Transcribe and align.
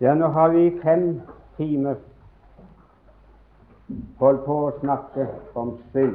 Ja, 0.00 0.14
nå 0.14 0.26
har 0.26 0.48
vi 0.48 0.70
fem 0.82 1.20
timer 1.56 1.98
holdt 4.16 4.44
på 4.46 4.54
å 4.64 4.70
snakke 4.78 5.26
om 5.60 5.74
synd. 5.92 6.14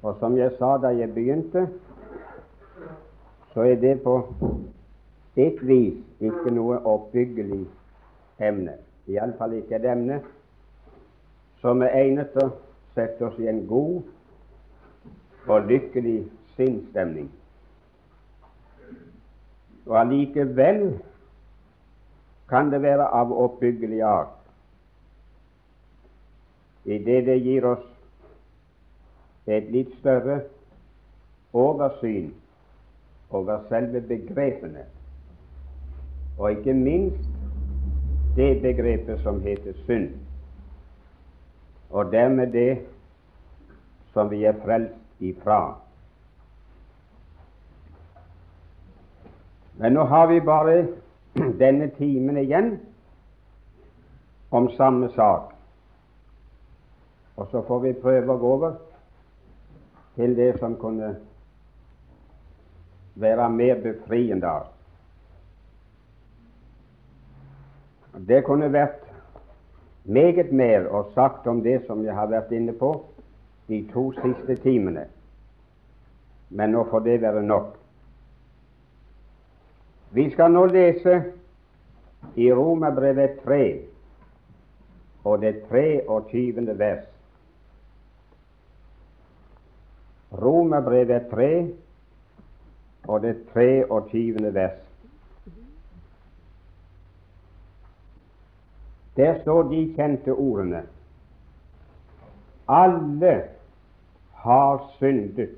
Og 0.00 0.14
som 0.22 0.38
jeg 0.38 0.54
sa 0.56 0.70
da 0.80 0.94
jeg 0.96 1.12
begynte, 1.12 1.66
så 3.52 3.66
er 3.68 3.76
det 3.82 3.98
på 4.06 4.14
et 5.36 5.60
vis 5.68 5.98
ikke 6.20 6.54
noe 6.56 6.78
oppbyggelig 6.88 7.66
emne. 8.40 8.78
Iallfall 9.10 9.58
ikke 9.58 9.76
et 9.82 9.88
emne 9.90 10.22
som 11.60 11.84
er 11.84 11.92
egnet 12.06 12.32
til 12.32 12.46
å 12.46 12.54
sette 12.96 13.28
oss 13.28 13.36
i 13.36 13.50
en 13.52 13.66
god 13.68 14.00
og 15.44 15.68
lykkelig 15.68 16.22
sinnsstemning. 16.56 17.28
Og 19.90 20.00
allikevel 20.00 21.00
kan 22.48 22.70
det 22.70 22.78
være 22.82 23.08
av 23.10 23.32
oppbyggelig 23.34 24.02
art, 24.06 24.36
i 26.84 26.98
det 26.98 27.24
det 27.26 27.36
gir 27.42 27.66
oss 27.66 27.82
et 29.50 29.66
litt 29.74 29.90
større 29.98 30.38
oversyn 31.52 32.30
over 33.34 33.66
selve 33.68 34.00
begrepene, 34.06 34.86
og 36.38 36.54
ikke 36.54 36.74
minst 36.78 37.26
det 38.38 38.62
begrepet 38.62 39.26
som 39.26 39.42
heter 39.42 39.74
synd, 39.90 40.14
og 41.90 42.14
dermed 42.14 42.54
det 42.54 42.78
som 44.14 44.30
vi 44.30 44.44
er 44.46 44.58
frelst 44.62 44.94
ifra. 45.18 45.80
Men 49.78 49.92
nå 49.92 50.04
har 50.04 50.26
vi 50.26 50.40
bare 50.40 50.86
denne 51.62 51.88
timen 51.96 52.36
igjen 52.36 52.78
om 54.50 54.70
samme 54.76 55.08
sak. 55.14 55.52
Og 57.36 57.48
så 57.50 57.62
får 57.66 57.80
vi 57.80 57.92
prøve 58.02 58.34
å 58.34 58.40
gå 58.40 58.52
over 58.58 58.74
til 60.18 60.34
det 60.36 60.52
som 60.60 60.76
kunne 60.76 61.14
være 63.20 63.48
mer 63.50 63.80
befriende 63.80 64.48
av. 64.48 64.66
Det 68.26 68.42
kunne 68.44 68.72
vært 68.72 69.06
meget 70.04 70.52
mer 70.52 70.88
og 70.90 71.12
sagt 71.14 71.46
om 71.46 71.62
det 71.62 71.80
som 71.86 72.04
jeg 72.04 72.14
har 72.14 72.28
vært 72.28 72.52
inne 72.52 72.72
på 72.76 72.92
de 73.68 73.84
to 73.92 74.10
siste 74.18 74.56
timene, 74.64 75.06
men 76.50 76.72
nå 76.74 76.84
får 76.90 77.04
det 77.06 77.20
være 77.22 77.42
nok. 77.46 77.79
Vi 80.12 80.30
skal 80.30 80.50
nå 80.50 80.64
lese 80.66 81.20
i 82.34 82.52
Romerbrevet 82.52 83.38
3 83.44 83.62
og 85.24 85.40
det 85.42 85.52
23. 85.68 86.78
vers. 86.78 87.04
Romerbrevet 90.32 91.30
3 91.30 91.50
og 93.08 93.22
det 93.22 93.36
23. 93.52 94.54
vers. 94.54 94.80
Der 99.16 99.40
står 99.42 99.62
de 99.62 99.94
kjente 99.94 100.32
ordene 100.34 100.82
Alle 102.68 103.42
har 104.42 104.90
syndet 104.98 105.56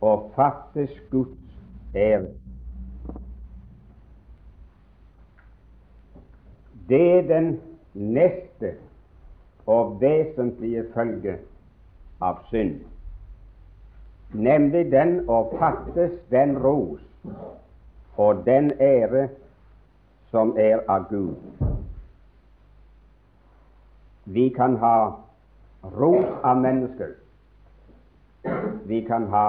og 0.00 0.32
fattes 0.36 0.90
Guds 1.10 1.38
ære. 1.94 2.41
Det 6.88 7.18
er 7.18 7.22
den 7.22 7.60
neste 7.94 8.74
og 9.66 10.00
vesentlige 10.00 10.84
følge 10.94 11.36
av 12.22 12.40
synd, 12.50 12.80
nemlig 14.32 14.88
den 14.92 15.20
å 15.30 15.44
fattes 15.58 16.16
den 16.30 16.56
ros 16.58 17.02
og 18.16 18.42
den 18.46 18.72
ære 18.80 19.28
som 20.32 20.56
er 20.58 20.82
av 20.88 21.06
Gud. 21.10 21.36
Vi 24.24 24.48
kan 24.56 24.76
ha 24.76 24.96
ros 25.82 26.28
av 26.42 26.60
mennesker. 26.62 27.14
Vi 28.86 29.00
kan 29.06 29.26
ha 29.30 29.46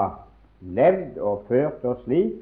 levd 0.62 1.18
og 1.18 1.46
ført 1.48 1.86
oss 1.86 2.02
slik 2.06 2.40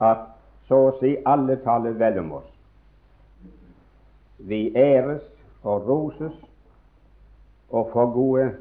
at 0.00 0.28
så 0.68 0.78
å 0.88 0.94
si 1.00 1.16
alle 1.26 1.56
taler 1.64 1.96
vel 1.98 2.18
om 2.22 2.32
oss. 2.40 2.57
Vi 4.38 4.72
æres 4.76 5.22
og 5.62 5.88
roses 5.88 6.44
og 7.70 7.90
får 7.92 8.12
gode 8.12 8.56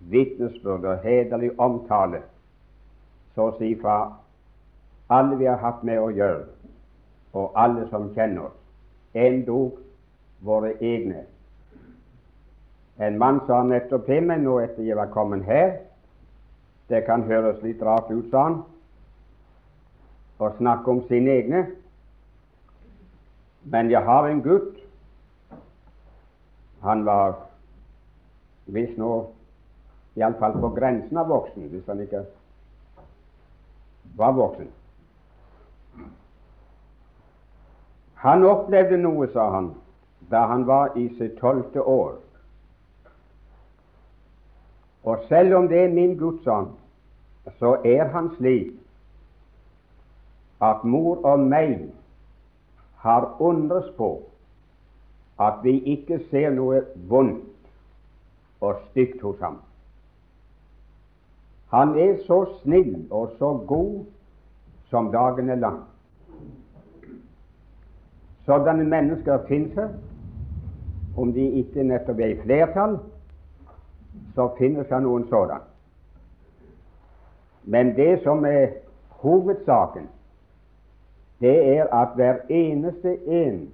vitnesbyrd 0.00 0.84
og 0.84 0.98
hederlig 0.98 1.50
omtale, 1.60 2.22
så 3.34 3.48
å 3.48 3.54
si 3.58 3.72
fra 3.80 3.98
alle 5.08 5.38
vi 5.38 5.48
har 5.48 5.62
hatt 5.62 5.84
med 5.86 6.00
å 6.00 6.10
gjøre, 6.12 6.44
og 7.32 7.56
alle 7.56 7.86
som 7.90 8.10
kjenner 8.14 8.48
oss, 8.48 8.58
endog 9.14 9.78
våre 10.44 10.74
egne. 10.80 11.24
En 12.98 13.18
mann 13.18 13.40
sa 13.46 13.62
nettopp 13.66 14.06
til 14.06 14.22
meg 14.28 14.44
nå 14.44 14.58
etter 14.62 14.84
jeg 14.86 14.96
var 14.96 15.10
kommet 15.10 15.42
her 15.48 15.80
Det 16.88 17.00
kan 17.06 17.24
høres 17.24 17.62
litt 17.64 17.80
rart 17.82 18.10
ut, 18.12 18.28
sa 18.30 18.42
han, 18.44 18.58
å 20.38 20.50
snakke 20.58 20.90
om 20.90 21.00
sine 21.08 21.32
egne, 21.32 21.62
men 23.72 23.88
jeg 23.90 24.04
har 24.04 24.28
en 24.28 24.42
gutt 24.44 24.83
han 26.84 27.04
var 27.04 27.34
visst 28.66 28.98
nå 29.00 29.12
iallfall 30.20 30.58
på 30.60 30.68
grensen 30.76 31.16
av 31.16 31.30
voksen, 31.32 31.68
hvis 31.72 31.86
han 31.88 32.02
ikke 32.04 32.24
var 34.20 34.34
voksen. 34.36 34.68
Han 38.24 38.44
opplevde 38.48 39.00
noe, 39.00 39.28
sa 39.32 39.48
han, 39.56 39.72
da 40.30 40.44
han 40.48 40.66
var 40.68 40.94
i 41.00 41.08
sitt 41.18 41.38
tolvte 41.40 41.80
år. 41.80 42.14
Og 45.04 45.24
selv 45.28 45.56
om 45.56 45.68
det 45.68 45.82
er 45.84 45.92
min 45.92 46.14
Guds 46.20 46.46
ånd, 46.46 46.70
så 47.58 47.76
er 47.84 48.08
han 48.12 48.30
slik 48.38 48.72
at 50.64 50.84
mor 50.84 51.20
og 51.28 51.42
meg 51.44 51.90
har 53.04 53.26
undres 53.40 53.90
på 53.98 54.14
at 55.40 55.62
vi 55.62 55.78
ikke 55.96 56.20
ser 56.30 56.50
noe 56.54 56.82
vondt 57.08 57.44
og 58.60 58.76
stygt 58.90 59.22
hos 59.22 59.38
ham. 59.42 59.58
Han 61.74 61.98
er 61.98 62.16
så 62.26 62.44
snill 62.62 63.06
og 63.10 63.32
så 63.38 63.50
god 63.66 64.04
som 64.90 65.12
dagen 65.12 65.50
er 65.50 65.54
lang. 65.54 65.80
Sådanne 68.44 68.84
mennesker 68.84 69.38
finnes 69.48 69.74
her. 69.74 69.88
Om 71.16 71.32
de 71.32 71.50
ikke 71.50 71.82
nettopp 71.82 72.18
er 72.18 72.26
i 72.26 72.40
flertall, 72.42 72.98
så 74.34 74.48
finnes 74.58 74.86
det 74.90 75.02
noen 75.02 75.26
sådan. 75.30 75.62
Men 77.64 77.94
det 77.96 78.22
som 78.22 78.44
er 78.44 78.66
hovedsaken, 79.22 80.08
det 81.40 81.54
er 81.76 81.86
at 81.94 82.14
hver 82.14 82.36
eneste 82.48 83.16
en 83.26 83.72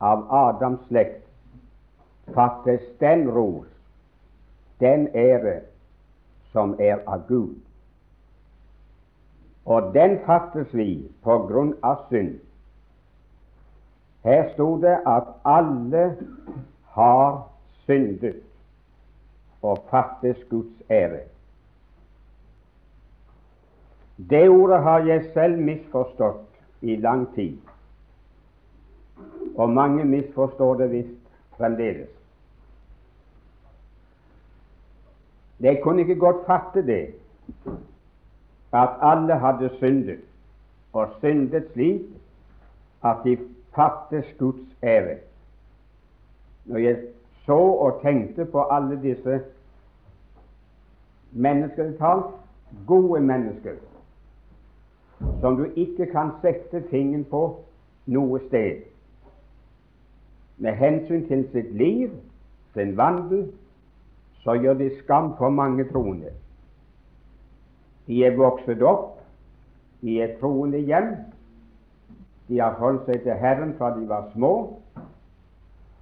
av 0.00 0.26
Adams 0.32 0.80
slekt 0.88 1.26
fattes 2.34 2.80
den 2.98 3.28
ros, 3.30 3.66
den 4.80 5.08
ære, 5.14 5.60
som 6.52 6.74
er 6.80 7.02
av 7.06 7.26
Gud. 7.28 7.56
Og 9.64 9.94
den 9.94 10.18
fattes 10.26 10.74
vi 10.74 11.10
på 11.22 11.38
grunn 11.46 11.74
av 11.82 12.06
synd. 12.10 12.38
Her 14.24 14.48
sto 14.54 14.74
det 14.80 14.98
at 15.08 15.28
alle 15.44 16.04
har 16.96 17.42
syndet 17.86 18.42
og 19.62 19.84
fattes 19.90 20.40
Guds 20.50 20.90
ære. 20.90 21.22
Det 24.30 24.48
ordet 24.48 24.82
har 24.82 25.06
jeg 25.08 25.30
selv 25.34 25.60
misforstått 25.64 26.46
i 26.80 26.96
lang 26.96 27.26
tid 27.34 27.69
og 29.56 29.70
mange 29.70 30.04
misforstår 30.04 30.74
det 30.74 30.90
visst 30.90 31.20
fremdeles. 31.56 32.08
De 35.62 35.78
kunne 35.82 36.00
ikke 36.00 36.14
godt 36.14 36.46
fatte 36.46 36.86
det, 36.86 37.14
at 38.72 38.88
alle 39.02 39.34
hadde 39.38 39.70
syndet, 39.76 40.20
og 40.92 41.08
syndet 41.20 41.68
slik 41.72 42.00
at 43.04 43.16
de 43.24 43.38
fattes 43.74 44.24
Guds 44.38 44.76
ære. 44.82 45.16
Når 46.64 46.78
jeg 46.78 46.98
så 47.46 47.58
og 47.58 48.00
tenkte 48.02 48.44
på 48.44 48.62
alle 48.70 49.02
disse 49.02 49.40
mennesker 51.32 51.92
talt, 51.98 52.34
gode 52.86 53.20
mennesker, 53.20 53.74
som 55.40 55.56
du 55.56 55.66
ikke 55.76 56.06
kan 56.06 56.30
sette 56.42 56.82
fingeren 56.90 57.24
på 57.24 57.64
noe 58.06 58.40
sted 58.46 58.89
med 60.60 60.76
hensyn 60.76 61.24
til 61.28 61.46
sitt 61.52 61.72
liv, 61.76 62.10
sin 62.74 62.96
vandel, 62.96 63.46
så 64.44 64.54
gjør 64.60 64.74
de 64.74 64.90
skam 64.98 65.32
for 65.38 65.48
mange 65.48 65.84
troende. 65.88 66.32
De 68.06 68.24
er 68.24 68.36
vokset 68.36 68.82
opp 68.82 69.20
i 70.02 70.20
et 70.20 70.36
troende 70.40 70.80
hjem. 70.84 71.10
De 72.48 72.60
har 72.60 72.76
holdt 72.80 73.08
seg 73.08 73.22
til 73.24 73.40
Herren 73.40 73.74
fra 73.78 73.92
de 73.96 74.06
var 74.08 74.28
små, 74.34 74.54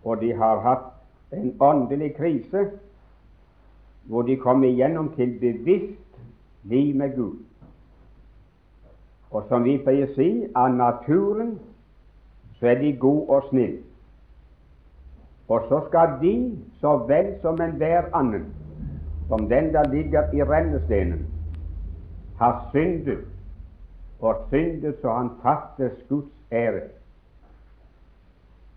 og 0.05 0.21
de 0.21 0.33
har 0.35 0.63
hatt 0.65 1.35
en 1.35 1.55
åndelig 1.61 2.15
krise 2.17 2.69
hvor 4.09 4.23
de 4.25 4.39
kom 4.41 4.63
igjennom 4.65 5.11
til 5.17 5.35
bevisst 5.41 6.21
liv 6.65 6.95
med 6.97 7.17
Gud. 7.17 7.37
Og 9.31 9.45
som 9.49 9.67
vi 9.67 9.77
pleier 9.85 10.09
å 10.09 10.15
si, 10.15 10.31
av 10.57 10.73
naturen 10.73 11.59
så 12.57 12.73
er 12.73 12.81
de 12.81 12.95
gode 12.97 13.29
og 13.29 13.51
snille. 13.51 13.88
Og 15.49 15.65
så 15.69 15.81
skal 15.89 16.09
de, 16.21 16.59
så 16.81 16.97
vel 17.09 17.35
som 17.43 17.61
enhver 17.61 18.11
annen, 18.13 18.47
som 19.29 19.49
den 19.49 19.73
der 19.73 19.89
ligger 19.89 20.33
i 20.33 20.43
rennestenen, 20.43 21.27
ha 22.39 22.53
syndet, 22.71 23.25
og 24.21 24.47
syndet 24.51 24.97
så 25.01 25.13
han 25.13 25.31
fattes 25.43 25.93
Guds 26.09 26.33
ære. 26.53 26.81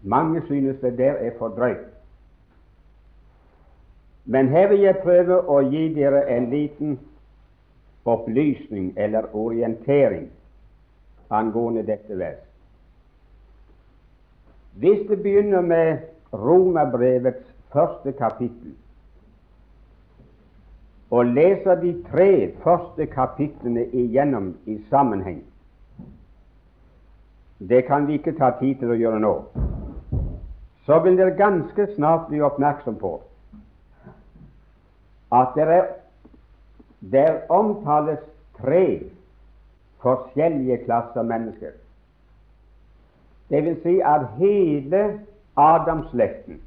Mange 0.02 0.42
synes 0.46 0.80
det 0.82 0.98
der 0.98 1.12
er 1.12 1.32
for 1.38 1.48
drøyt. 1.48 1.88
Men 4.26 4.48
her 4.48 4.68
vil 4.70 4.80
jeg 4.80 5.02
prøve 5.04 5.42
å 5.50 5.60
gi 5.66 5.88
dere 5.94 6.24
en 6.30 6.50
liten 6.50 7.00
opplysning 8.06 8.94
eller 8.98 9.36
orientering 9.36 10.30
angående 11.30 11.84
dette 11.86 12.18
vers. 12.18 12.42
Hvis 14.74 15.08
det 15.10 15.22
begynner 15.24 15.62
med 15.62 15.98
Romerbrevets 16.34 17.48
første 17.74 18.12
kapittel 18.12 18.76
og 21.12 21.26
leser 21.26 21.76
de 21.76 21.92
tre 22.12 22.52
første 22.64 23.06
kapitlene 23.06 23.84
igjennom 23.92 24.54
i 24.66 24.78
sammenheng 24.90 25.42
Det 27.60 27.86
kan 27.86 28.08
vi 28.08 28.14
ikke 28.14 28.38
ta 28.38 28.54
tid 28.60 28.80
til 28.80 28.90
å 28.90 28.96
gjøre 28.98 29.20
nå. 29.22 29.34
Så 30.86 30.98
vil 31.04 31.18
dere 31.20 31.36
ganske 31.38 31.86
snart 31.96 32.24
bli 32.30 32.40
oppmerksom 32.42 32.96
på 32.98 33.20
at 35.32 35.54
det 35.56 35.68
der 37.12 37.38
omtales 37.50 38.20
tre 38.58 39.04
forskjellige 40.02 40.78
klasser 40.86 41.22
mennesker. 41.24 41.72
Det 43.50 43.64
vil 43.66 43.78
si 43.84 44.00
at 44.00 44.28
hele 44.38 45.20
Adamslekten 45.58 46.62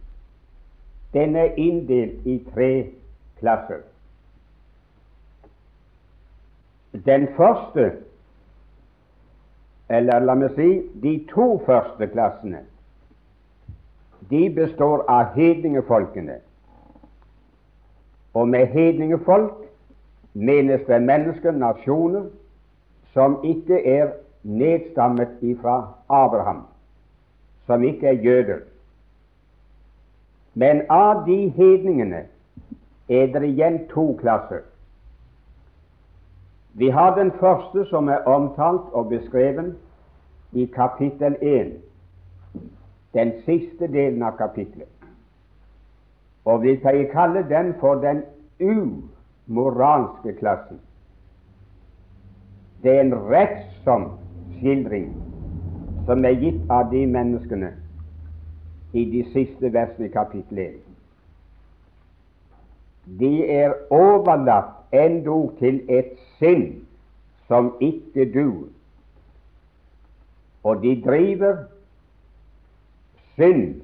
den 1.15 1.37
er 1.37 1.55
inndelt 1.57 2.27
i 2.27 2.45
tre 2.55 2.87
klasser. 3.39 3.79
Den 7.07 7.29
første, 7.37 7.93
eller 9.89 10.19
la 10.19 10.35
meg 10.35 10.57
si 10.57 10.69
de 11.03 11.13
to 11.31 11.47
første 11.67 12.07
klassene, 12.11 12.65
de 14.31 14.49
består 14.57 15.05
av 15.11 15.35
hedningefolkene 15.37 16.41
og 18.35 18.49
med 18.49 18.67
hedningefolk 18.75 19.61
menes 20.35 20.83
det 20.89 21.03
mennesker, 21.03 21.53
nasjoner, 21.53 22.25
som 23.15 23.39
ikke 23.47 23.79
er 23.87 24.17
nedstammet 24.43 25.39
ifra 25.43 25.77
Abraham, 26.09 26.65
som 27.67 27.83
ikke 27.83 28.07
er 28.07 28.23
jøder. 28.25 28.65
Men 30.55 30.83
av 30.89 31.25
de 31.27 31.49
hedningene 31.51 32.25
er 33.09 33.27
det 33.27 33.43
igjen 33.49 33.81
to 33.91 34.13
klasser. 34.21 34.63
Vi 36.75 36.91
har 36.91 37.15
den 37.15 37.33
første 37.41 37.85
som 37.91 38.09
er 38.09 38.27
omtalt 38.27 38.91
og 38.93 39.09
beskrevet 39.11 39.75
i 40.53 40.67
kapittel 40.75 41.37
1, 41.43 41.75
den 43.15 43.33
siste 43.47 43.87
delen 43.91 44.23
av 44.23 44.39
kapittelet. 44.39 44.91
Og 46.45 46.63
vi 46.63 46.77
kan 46.77 47.05
kalle 47.13 47.45
den 47.49 47.75
for 47.81 47.95
den 48.03 48.23
umoralske 48.61 50.35
klassen. 50.39 50.81
Det 52.83 52.97
er 52.97 53.01
en 53.01 53.15
rettsom 53.31 54.11
skildring 54.59 55.15
som 56.05 56.25
er 56.25 56.37
gitt 56.43 56.71
av 56.71 56.91
de 56.91 57.07
menneskene 57.07 57.71
i 58.95 59.05
de 59.11 59.25
siste 59.33 59.73
versene 59.75 60.07
i 60.09 60.13
kapittel 60.15 60.59
1. 60.59 60.75
De 63.21 63.33
er 63.51 63.75
overlatt 63.93 64.95
endog 64.95 65.57
til 65.59 65.83
et 65.93 66.15
sinn 66.39 66.87
som 67.51 67.75
ikke 67.83 68.29
duer. 68.33 68.71
Og 70.65 70.81
de 70.83 70.95
driver 71.05 71.67
synd 73.35 73.83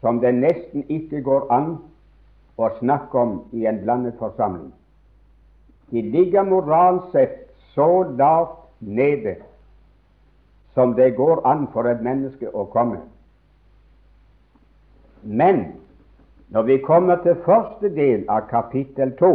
som 0.00 0.20
det 0.22 0.32
nesten 0.34 0.86
ikke 0.88 1.20
går 1.26 1.50
an 1.52 1.74
å 2.56 2.70
snakke 2.78 3.18
om 3.18 3.34
i 3.52 3.66
en 3.68 3.82
blandet 3.82 4.16
forsamling. 4.22 4.72
De 5.92 6.02
ligger 6.14 6.46
moralsk 6.48 7.12
sett 7.12 7.38
så 7.74 8.04
lavt 8.16 8.62
nede 8.80 9.36
som 10.74 10.94
det 10.96 11.12
går 11.16 11.42
an 11.46 11.66
for 11.74 11.90
et 11.90 12.00
menneske 12.02 12.48
å 12.48 12.64
komme. 12.72 13.02
Men 15.22 15.64
når 16.48 16.62
vi 16.62 16.78
kommer 16.78 17.22
til 17.22 17.38
første 17.44 17.88
del 17.94 18.24
av 18.28 18.48
kapittel 18.50 19.14
to, 19.18 19.32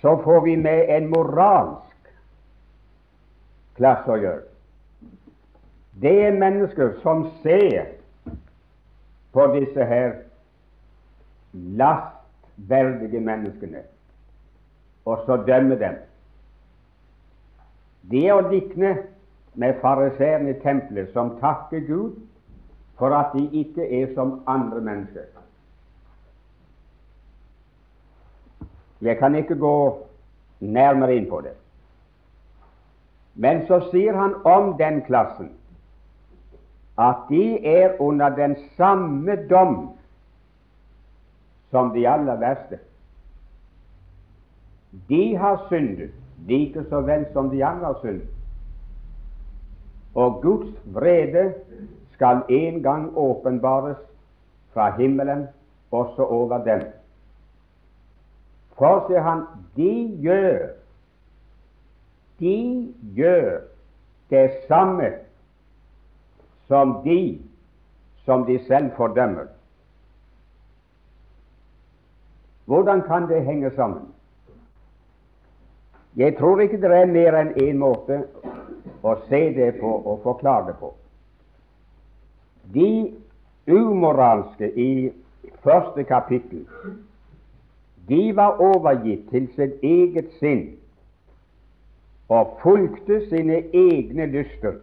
så 0.00 0.16
får 0.24 0.40
vi 0.44 0.56
med 0.56 0.90
en 0.96 1.08
moralsk 1.10 2.10
klasse 3.76 4.12
å 4.12 4.20
gjøre. 4.20 4.44
Det 5.96 6.12
er 6.28 6.36
mennesker 6.36 6.92
som 7.02 7.24
ser 7.42 7.88
på 9.32 9.46
disse 9.56 9.84
her 9.88 10.12
lastverdige 11.52 13.20
menneskene, 13.20 13.82
og 15.08 15.24
så 15.26 15.40
dømmer 15.48 15.80
dem. 15.80 15.98
Det 18.10 18.26
er 18.28 18.36
å 18.36 18.48
likne 18.52 18.94
med 19.56 19.80
fariseerne 19.80 20.52
i 20.52 20.60
tempelet, 20.60 21.10
som 21.16 21.38
takker 21.40 21.80
Gud 21.88 22.20
for 22.98 23.14
at 23.14 23.34
de 23.34 23.48
ikke 23.52 24.02
er 24.02 24.14
som 24.14 24.40
andre 24.46 24.80
mennesker. 24.80 25.20
Jeg 29.02 29.18
kan 29.18 29.34
ikke 29.34 29.54
gå 29.54 30.06
nærmere 30.60 31.16
inn 31.16 31.28
på 31.28 31.40
det. 31.44 31.52
Men 33.34 33.66
så 33.68 33.82
sier 33.90 34.16
han 34.16 34.34
om 34.48 34.72
den 34.78 35.02
klassen 35.04 35.52
at 36.96 37.26
de 37.28 37.66
er 37.68 37.98
under 38.00 38.32
den 38.32 38.56
samme 38.76 39.36
dom 39.50 39.74
som 41.70 41.92
de 41.92 42.06
aller 42.08 42.38
verste. 42.40 42.78
De 45.08 45.36
har 45.36 45.66
syndet 45.68 46.14
like 46.48 46.84
så 46.88 47.00
vel 47.04 47.26
som 47.32 47.50
de 47.50 47.64
andre 47.64 47.86
har 47.86 47.98
syndet. 48.00 48.28
Og 50.14 50.40
Guds 50.42 50.72
vrede 50.94 51.52
skal 52.16 52.42
en 52.48 52.82
gang 52.82 53.10
åpenbares 53.16 54.00
fra 54.72 54.90
himmelen 54.96 55.46
også 55.92 56.26
over 56.26 56.64
dem. 56.64 56.82
For, 58.76 59.06
sier 59.08 59.22
han, 59.24 59.46
de 59.76 59.92
gjør 60.20 60.66
de 62.40 62.92
gjør 63.16 63.60
det 64.30 64.50
samme 64.68 65.12
som 66.68 67.00
de 67.04 67.40
som 68.24 68.44
de 68.46 68.58
selv 68.66 68.90
fordømmer. 68.96 69.46
Hvordan 72.64 73.02
kan 73.02 73.28
det 73.28 73.44
henge 73.44 73.70
sammen? 73.76 74.12
Jeg 76.16 76.36
tror 76.38 76.60
ikke 76.60 76.80
det 76.80 76.90
er 76.90 77.06
mer 77.06 77.36
enn 77.38 77.52
én 77.60 77.78
måte 77.78 78.22
å 79.04 79.14
se 79.28 79.40
det 79.54 79.76
på 79.80 79.92
og 79.94 80.24
forklare 80.24 80.72
det 80.72 80.78
på. 80.80 80.90
De 82.74 83.12
umoralske 83.66 84.70
i 84.78 85.10
første 85.64 86.04
kapittel 86.04 86.66
de 88.08 88.36
var 88.36 88.60
overgitt 88.62 89.30
til 89.30 89.48
sitt 89.56 89.82
eget 89.82 90.28
sinn 90.38 90.66
og 92.28 92.58
fulgte 92.62 93.20
sine 93.28 93.58
egne 93.74 94.26
lyster 94.30 94.78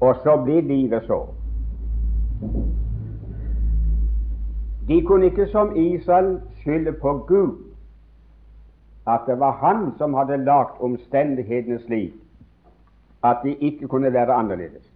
og 0.00 0.20
så 0.24 0.36
ble 0.44 0.60
livet 0.60 1.06
så. 1.06 1.20
De 4.88 5.00
kunne 5.06 5.30
ikke 5.32 5.46
som 5.52 5.76
Israel 5.76 6.40
skylde 6.60 6.92
på 6.92 7.18
Gud 7.28 7.54
at 9.08 9.20
det 9.26 9.38
var 9.40 9.52
han 9.60 9.92
som 9.98 10.14
hadde 10.14 10.44
lagt 10.44 10.80
omstendighetene 10.80 11.78
slik 11.86 12.12
at 13.24 13.40
de 13.44 13.54
ikke 13.54 13.88
kunne 13.88 14.12
være 14.12 14.32
annerledes. 14.32 14.93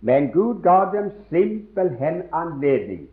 Men 0.00 0.30
Gud 0.32 0.62
ga 0.62 0.90
dem 0.92 1.10
simpelthen 1.28 2.22
anledning 2.32 3.08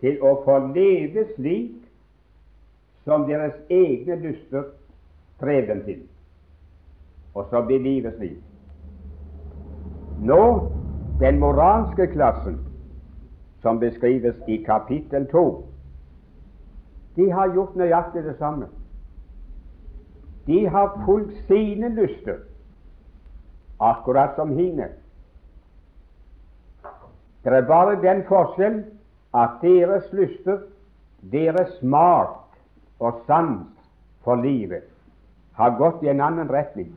til 0.00 0.22
å 0.24 0.38
få 0.44 0.58
leve 0.72 1.26
slik 1.34 1.76
som 3.04 3.26
deres 3.28 3.56
egne 3.72 4.16
lyster 4.22 4.70
drev 5.40 5.68
dem 5.68 5.82
til. 5.84 6.00
Og 7.34 7.46
så 7.50 7.62
blir 7.66 7.82
livet 7.84 8.16
slik. 8.16 8.38
Nå, 10.18 10.42
den 11.20 11.38
moralske 11.38 12.08
klassen, 12.10 12.58
som 13.62 13.78
beskrives 13.78 14.36
i 14.48 14.62
kapittel 14.66 15.26
2, 15.30 15.44
de 17.16 17.30
har 17.30 17.54
gjort 17.54 17.76
nøyaktig 17.76 18.22
det 18.24 18.36
samme. 18.38 18.68
De 20.46 20.66
har 20.66 20.94
fulgt 21.04 21.34
sine 21.46 21.90
lyster, 21.94 22.38
akkurat 23.80 24.36
som 24.36 24.54
hine. 24.56 24.88
Det 27.44 27.52
er 27.52 27.66
bare 27.66 28.00
den 28.02 28.24
forskjell 28.28 28.82
at 29.34 29.58
deres 29.62 30.12
lyster, 30.12 30.58
deres 31.32 31.70
smak 31.80 32.58
og 33.00 33.20
sans 33.26 33.66
for 34.24 34.34
livet, 34.42 34.84
har 35.52 35.76
gått 35.78 36.02
i 36.02 36.10
en 36.10 36.20
annen 36.20 36.50
retning. 36.50 36.90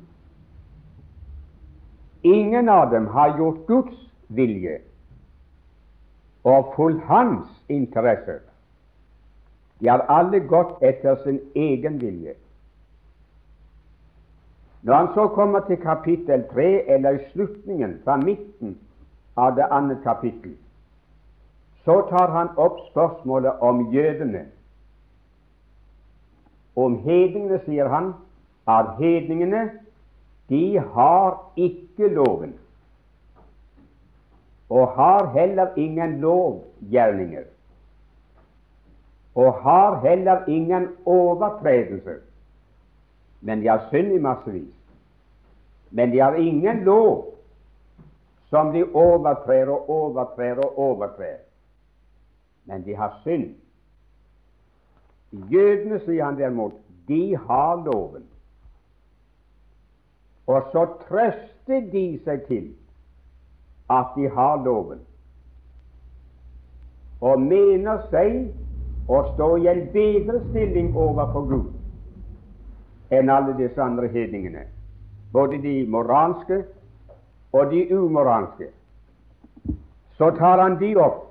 Ingen 2.23 2.69
av 2.69 2.91
dem 2.91 3.07
har 3.07 3.37
gjort 3.37 3.65
Guds 3.67 3.97
vilje 4.29 4.79
og 6.43 6.73
fulgt 6.75 7.05
Hans 7.05 7.49
interesser. 7.69 8.41
De 9.81 9.89
har 9.89 10.05
alle 10.09 10.39
gått 10.45 10.81
etter 10.85 11.17
sin 11.23 11.39
egen 11.55 11.97
vilje. 12.01 12.35
Når 14.81 14.93
han 14.93 15.09
så 15.13 15.27
kommer 15.27 15.65
til 15.65 15.77
kapittel 15.81 16.43
3, 16.53 16.67
eller 16.89 17.17
i 17.17 17.25
slutningen, 17.31 17.99
fra 18.03 18.17
midten 18.17 18.77
av 19.35 19.55
det 19.55 19.65
andre 19.71 19.97
kapittel, 20.03 20.55
så 21.85 22.01
tar 22.09 22.31
han 22.31 22.49
opp 22.57 22.79
spørsmålet 22.91 23.61
om 23.61 23.85
jødene. 23.93 24.45
Om 26.75 26.99
hedningene 27.03 27.59
sier 27.65 27.89
han 27.91 28.13
at 28.69 28.95
hedningene 28.99 29.69
de 30.51 30.79
har 30.93 31.39
ikke 31.55 32.11
loven, 32.13 32.53
og 34.69 34.93
har 34.95 35.31
heller 35.35 35.73
ingen 35.75 36.19
lovgjerninger, 36.19 37.47
og 39.35 39.53
har 39.63 39.99
heller 40.03 40.45
ingen 40.47 40.87
overtredelser. 41.05 42.19
Men 43.41 43.61
de 43.61 43.67
har 43.67 43.87
synd 43.89 44.13
i 44.13 44.19
massevis. 44.19 44.73
Men 45.91 46.11
de 46.11 46.19
har 46.19 46.35
ingen 46.35 46.83
lov 46.83 47.25
som 48.51 48.73
de 48.73 48.83
overtrer 48.83 49.69
og 49.71 49.89
overtrer 49.89 50.59
og 50.59 50.79
overtrer. 50.79 51.39
Men 52.67 52.83
de 52.83 52.95
har 52.95 53.15
synd. 53.23 53.53
Jødene, 55.31 55.99
sier 56.03 56.25
han 56.25 56.37
derimot, 56.37 56.75
de 57.07 57.37
har 57.47 57.79
loven. 57.85 58.27
Og 60.47 60.67
så 60.73 60.85
trøster 61.07 61.87
de 61.93 62.05
seg 62.25 62.43
til 62.49 62.67
at 63.91 64.11
de 64.15 64.27
har 64.29 64.59
loven, 64.65 64.99
og 67.21 67.41
mener 67.43 68.01
seg 68.11 69.11
å 69.11 69.19
stå 69.33 69.47
i 69.61 69.67
en 69.71 69.81
bedre 69.93 70.39
stilling 70.49 70.91
overfor 70.97 71.47
Gud 71.49 73.11
enn 73.11 73.29
alle 73.29 73.53
disse 73.59 73.81
andre 73.83 74.07
hedningene, 74.07 74.63
både 75.35 75.59
de 75.63 75.73
moralske 75.91 76.61
og 77.51 77.71
de 77.71 77.83
umoralske. 77.97 78.69
Så 80.17 80.31
tar 80.37 80.61
han 80.61 80.79
de 80.79 80.95
opp, 80.95 81.27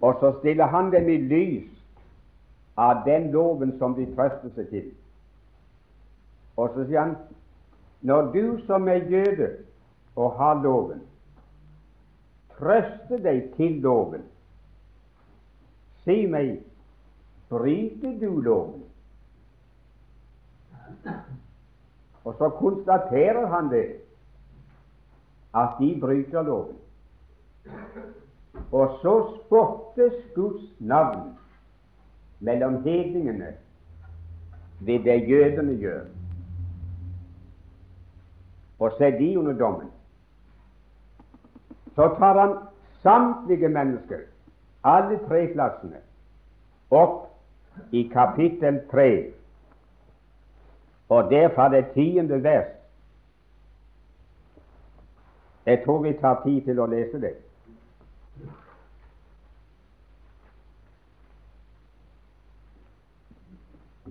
og 0.00 0.16
så 0.20 0.32
stiller 0.38 0.66
han 0.66 0.90
dem 0.92 1.08
i 1.08 1.16
lys 1.16 1.68
av 2.76 3.04
den 3.06 3.30
loven 3.30 3.76
som 3.78 3.94
de 3.94 4.06
trøster 4.16 4.50
seg 4.56 4.68
til. 4.70 4.90
Og 6.56 6.72
så 6.74 6.86
sier 6.86 7.00
han 7.00 7.16
når 8.02 8.32
du 8.34 8.44
som 8.66 8.88
er 8.88 9.06
jøde 9.10 9.48
og 10.18 10.34
har 10.38 10.62
loven, 10.62 11.02
trøster 12.58 13.22
deg 13.22 13.52
til 13.56 13.78
loven, 13.82 14.24
si 16.02 16.24
meg, 16.26 16.56
bryter 17.50 18.16
du 18.18 18.40
loven? 18.42 18.82
Og 22.24 22.34
så 22.38 22.50
konstaterer 22.58 23.46
han 23.50 23.70
det, 23.70 24.01
at 25.54 25.68
de 25.78 25.98
bryter 26.00 26.42
loven. 26.42 26.76
Og 28.72 28.98
så 29.02 29.36
spottes 29.36 30.14
Guds 30.34 30.80
navn 30.80 31.38
mellom 32.40 32.82
hedningene 32.82 33.54
ved 34.80 34.98
det 35.04 35.28
jødene 35.28 35.78
gjør. 35.78 36.04
Og 38.78 38.92
så 38.98 39.04
er 39.04 39.18
de 39.18 39.38
under 39.38 39.52
dommen. 39.52 39.90
Så 41.94 42.14
tar 42.18 42.40
han 42.40 42.56
samtlige 43.02 43.68
mennesker, 43.68 44.18
alle 44.84 45.18
tre 45.28 45.46
klassene, 45.52 46.00
opp 46.90 47.28
i 47.92 48.02
kapittel 48.12 48.80
tre 48.90 49.32
og 51.08 51.30
derfra 51.30 51.68
det 51.68 51.86
tiende 51.94 52.42
vers. 52.42 52.81
Jeg 55.66 55.82
tror 55.84 56.02
vi 56.02 56.12
tar 56.20 56.42
tid 56.44 56.62
til 56.66 56.80
å 56.80 56.86
lese 56.90 57.20
det. 57.22 57.34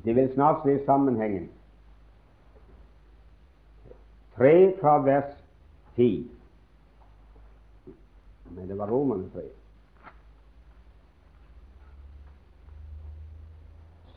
De 0.03 0.13
vil 0.13 0.31
snart 0.33 0.63
se 0.65 0.77
sammenhengen. 0.85 1.49
Tre 4.37 4.53
fra 4.79 4.95
vers 5.05 5.35
ti. 5.95 6.31
Men 8.49 8.67
det 8.67 8.77
var 8.79 8.89
Romerne 8.89 9.29
tre. 9.35 9.45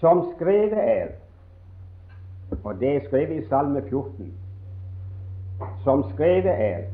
Som 0.01 0.25
skrevet 0.37 0.79
er 0.79 1.13
og 2.65 2.81
det 2.81 2.97
er 2.97 3.07
skrevet 3.07 3.45
i 3.45 3.49
Salme 3.49 3.83
14, 3.89 4.35
som 5.85 6.05
skrevet 6.13 6.55
er 6.61 6.85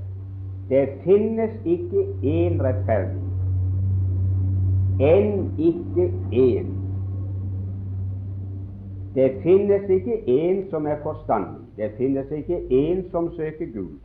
det 0.70 0.88
finnes 1.04 1.50
ikke 1.64 2.04
én 2.22 2.60
rettferdig, 2.62 3.22
enn 5.02 5.48
ikke 5.58 6.06
én. 6.32 6.68
Det 9.14 9.40
finnes 9.42 9.90
ikke 9.90 10.20
én 10.30 10.62
som 10.70 10.86
er 10.86 11.02
forstandig, 11.02 11.66
det 11.76 11.90
finnes 11.98 12.30
ikke 12.30 12.60
én 12.70 13.02
som 13.10 13.32
søker 13.34 13.66
Gud. 13.74 13.98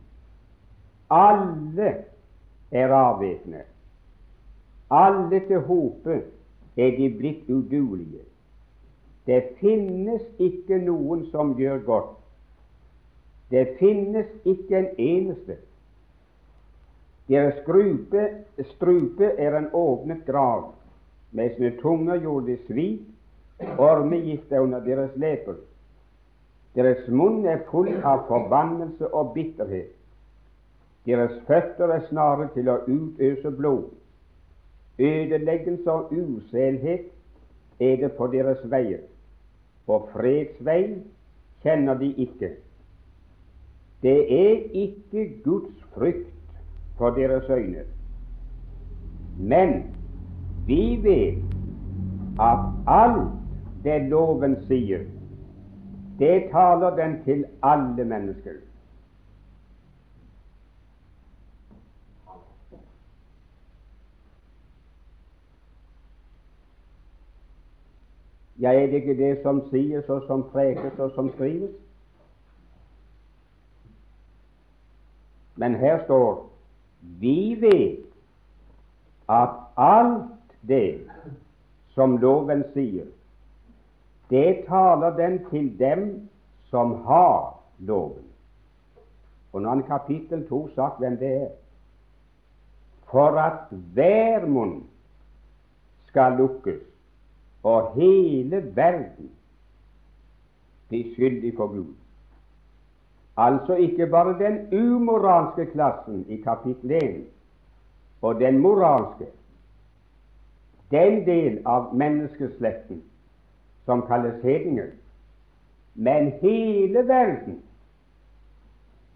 Alle 1.10 1.94
er 2.70 2.92
avvæpnet. 2.92 3.66
Alle 4.90 5.40
til 5.46 5.60
hope 5.60 6.22
er 6.76 6.90
de 6.98 7.14
blitt 7.18 7.50
uduelige. 7.50 8.26
Det 9.26 9.42
finnes 9.60 10.22
ikke 10.38 10.78
noen 10.78 11.24
som 11.30 11.54
gjør 11.58 11.78
godt. 11.86 12.12
Det 13.50 13.68
finnes 13.78 14.26
ikke 14.44 14.78
en 14.78 14.88
eneste. 14.98 15.56
Deres 17.28 17.54
strupe, 17.62 18.24
strupe 18.76 19.30
er 19.38 19.56
en 19.58 19.68
åpnet 19.74 20.26
grav. 20.26 20.72
Med 21.32 21.56
sine 21.56 21.72
tunger 21.80 22.20
gjorde 22.22 22.52
de 22.52 22.58
svik, 22.66 23.02
orme 23.78 24.20
gikk 24.22 24.52
under 24.60 24.84
deres 24.84 25.16
leper. 25.16 25.58
Deres 26.76 27.08
munn 27.08 27.46
er 27.48 27.64
full 27.70 27.90
av 28.04 28.26
forbannelse 28.28 29.08
og 29.08 29.32
bitterhet. 29.34 29.90
Deres 31.06 31.34
føtter 31.46 31.90
er 31.94 32.06
snare 32.10 32.48
til 32.54 32.68
å 32.68 32.80
utøse 32.86 33.50
blod. 33.50 33.90
Ødeleggelse 34.98 35.92
og 35.92 36.12
uselhet 36.12 37.10
er 37.80 38.00
det 38.00 38.12
på 38.16 38.26
deres 38.32 38.62
veier 38.70 39.04
og 39.86 40.08
fredsvei 40.12 40.96
kjenner 41.62 41.98
de 41.98 42.12
ikke. 42.22 42.50
Det 44.02 44.18
er 44.32 44.64
ikke 44.74 45.26
Guds 45.44 45.84
frykt 45.94 46.32
for 46.98 47.10
deres 47.10 47.50
øyne. 47.50 47.84
Men 49.38 49.94
vi 50.66 51.00
vet 51.02 51.44
at 52.40 52.58
alt 52.86 53.32
det 53.84 54.08
loven 54.10 54.56
sier, 54.66 55.04
det 56.18 56.48
taler 56.52 56.96
den 56.96 57.22
til 57.24 57.44
alle 57.62 58.04
mennesker. 58.04 58.52
Ja, 68.60 68.72
er 68.72 68.86
det 68.86 68.94
ikke 68.94 69.16
det 69.16 69.42
som 69.42 69.68
sies, 69.70 70.08
og 70.08 70.22
som 70.26 70.42
prekes, 70.52 70.98
og 70.98 71.10
som 71.14 71.32
skrives? 71.32 71.70
Men 75.56 75.74
her 75.74 76.04
står 76.04 76.55
vi 77.00 77.54
vet 77.60 78.06
at 79.28 79.50
alt 79.76 80.56
det 80.68 81.00
som 81.94 82.16
loven 82.22 82.64
sier, 82.74 83.06
det 84.30 84.66
taler 84.66 85.14
den 85.16 85.38
til 85.50 85.70
dem 85.78 86.06
som 86.70 86.94
har 87.06 87.56
loven. 87.78 88.24
Og 89.52 89.62
nå 89.62 89.68
har 89.68 89.86
kapittel 89.88 90.42
2 90.48 90.68
sagt 90.74 90.98
hvem 91.00 91.16
det 91.20 91.30
er. 91.46 91.52
For 93.10 93.38
at 93.38 93.70
hver 93.70 94.46
munn 94.46 94.82
skal 96.10 96.36
lukkes, 96.36 96.82
og 97.62 97.94
hele 97.94 98.60
verden 98.76 99.30
blir 100.88 101.14
skyldig 101.14 101.54
for 101.56 101.72
Gud. 101.72 101.94
Altså 103.36 103.74
ikke 103.74 104.06
bare 104.06 104.38
den 104.38 104.74
umoralske 104.74 105.66
klassen 105.66 106.24
i 106.28 106.36
kapittel 106.36 106.90
1 106.90 107.24
og 108.22 108.40
den 108.40 108.58
moralske, 108.58 109.26
den 110.90 111.26
del 111.26 111.58
av 111.66 111.92
menneskeslekten 111.94 113.02
som 113.84 114.02
kalles 114.08 114.42
hedninger, 114.42 114.88
men 115.94 116.32
hele 116.40 117.08
verden, 117.08 117.62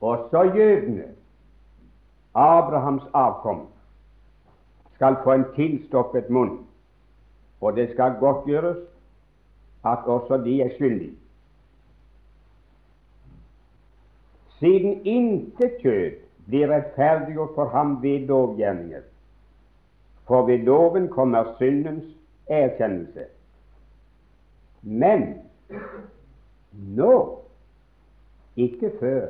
også 0.01 0.43
jødene, 0.43 1.05
Abrahams 2.35 3.03
avkom, 3.13 3.67
skal 4.95 5.17
få 5.25 5.33
en 5.33 5.45
tilstoppet 5.55 6.31
munn, 6.31 6.59
og 7.61 7.77
det 7.77 7.91
skal 7.93 8.21
godtgjøres 8.21 8.85
at 9.85 10.07
også 10.07 10.37
de 10.45 10.63
er 10.63 10.71
skyldige. 10.77 11.20
Siden 14.61 15.07
intet 15.09 15.79
kjød 15.81 16.19
blir 16.47 16.69
rettferdiggjort 16.69 17.55
for 17.55 17.65
ham 17.73 18.03
ved 18.03 18.27
lovgjerninger, 18.29 19.03
for 20.29 20.47
ved 20.47 20.59
loven 20.59 21.09
kommer 21.09 21.55
syndens 21.59 22.05
erkjennelse. 22.47 23.25
Men 24.83 25.25
nå, 26.73 27.39
ikke 28.57 28.91
før, 29.01 29.27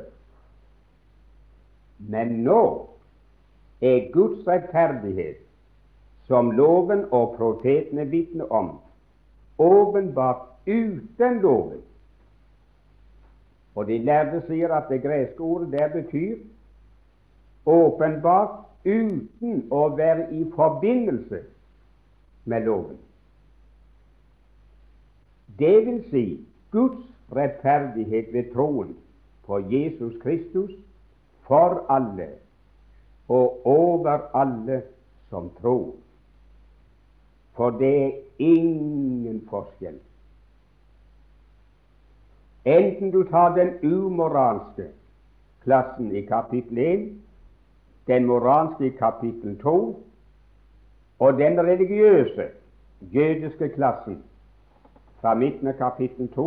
men 1.99 2.27
nå 2.43 2.63
er 3.81 4.11
Guds 4.11 4.47
rettferdighet, 4.47 5.37
som 6.27 6.51
loven 6.51 7.05
og 7.11 7.35
profetene 7.37 8.05
vitner 8.09 8.51
om, 8.51 8.75
åpenbart 9.59 10.47
uten 10.67 11.39
loven 11.41 11.81
og 13.75 13.87
de 13.87 13.97
lærde 13.97 14.41
sier 14.47 14.73
at 14.75 14.89
det 14.89 15.01
greske 15.03 15.39
ordet 15.43 15.71
der 15.71 15.87
betyr 15.93 16.35
åpenbart 17.65 18.59
uten 18.85 19.63
å 19.71 19.87
være 19.95 20.27
i 20.33 20.43
forbindelse 20.55 21.43
med 22.45 22.65
loven. 22.65 22.97
Det 25.59 25.77
vil 25.85 26.03
si 26.11 26.25
Guds 26.71 27.05
rettferdighet 27.35 28.33
ved 28.33 28.51
troen 28.53 28.95
på 29.45 29.59
Jesus 29.71 30.15
Kristus 30.23 30.71
for 31.47 31.85
alle 31.89 32.29
og 33.29 33.67
over 33.67 34.27
alle 34.35 34.81
som 35.29 35.51
tror. 35.61 35.93
For 37.55 37.69
det 37.79 37.95
er 38.05 38.11
ingen 38.39 39.43
forskjell 39.49 39.99
Enten 42.65 43.11
du 43.11 43.23
tar 43.23 43.55
den 43.55 43.73
umoralske 43.83 44.91
klassen 45.63 46.11
i 46.15 46.21
kapittel 46.25 46.77
1, 46.77 47.07
den 48.07 48.25
moralske 48.25 48.85
i 48.85 48.89
kapittel 48.89 49.57
2 49.61 50.03
og 51.19 51.37
den 51.37 51.59
religiøse, 51.59 52.47
jødiske 53.01 53.69
klassen 53.69 54.23
fra 55.21 55.33
midten 55.33 55.67
av 55.67 55.77
kapittel 55.79 56.29
2 56.35 56.45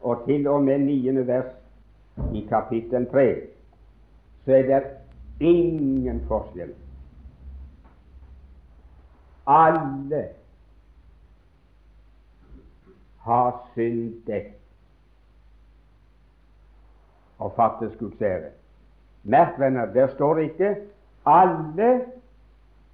og 0.00 0.26
til 0.26 0.46
og 0.48 0.62
med 0.64 0.78
niende 0.78 1.26
vers 1.26 1.54
i 2.34 2.42
kapittel 2.50 3.06
3, 3.10 3.26
så 4.44 4.52
er 4.52 4.62
det 4.62 4.82
ingen 5.40 6.20
forskjell. 6.28 6.74
Alle 9.46 10.24
har 13.24 13.68
syndet 13.74 14.57
og 17.38 17.52
fattes 17.56 17.96
Guds 17.98 18.22
ære. 18.22 18.50
Merk, 19.22 19.58
venner, 19.58 19.92
der 19.92 20.08
står 20.14 20.38
ikke 20.38 20.76
alle 21.28 22.04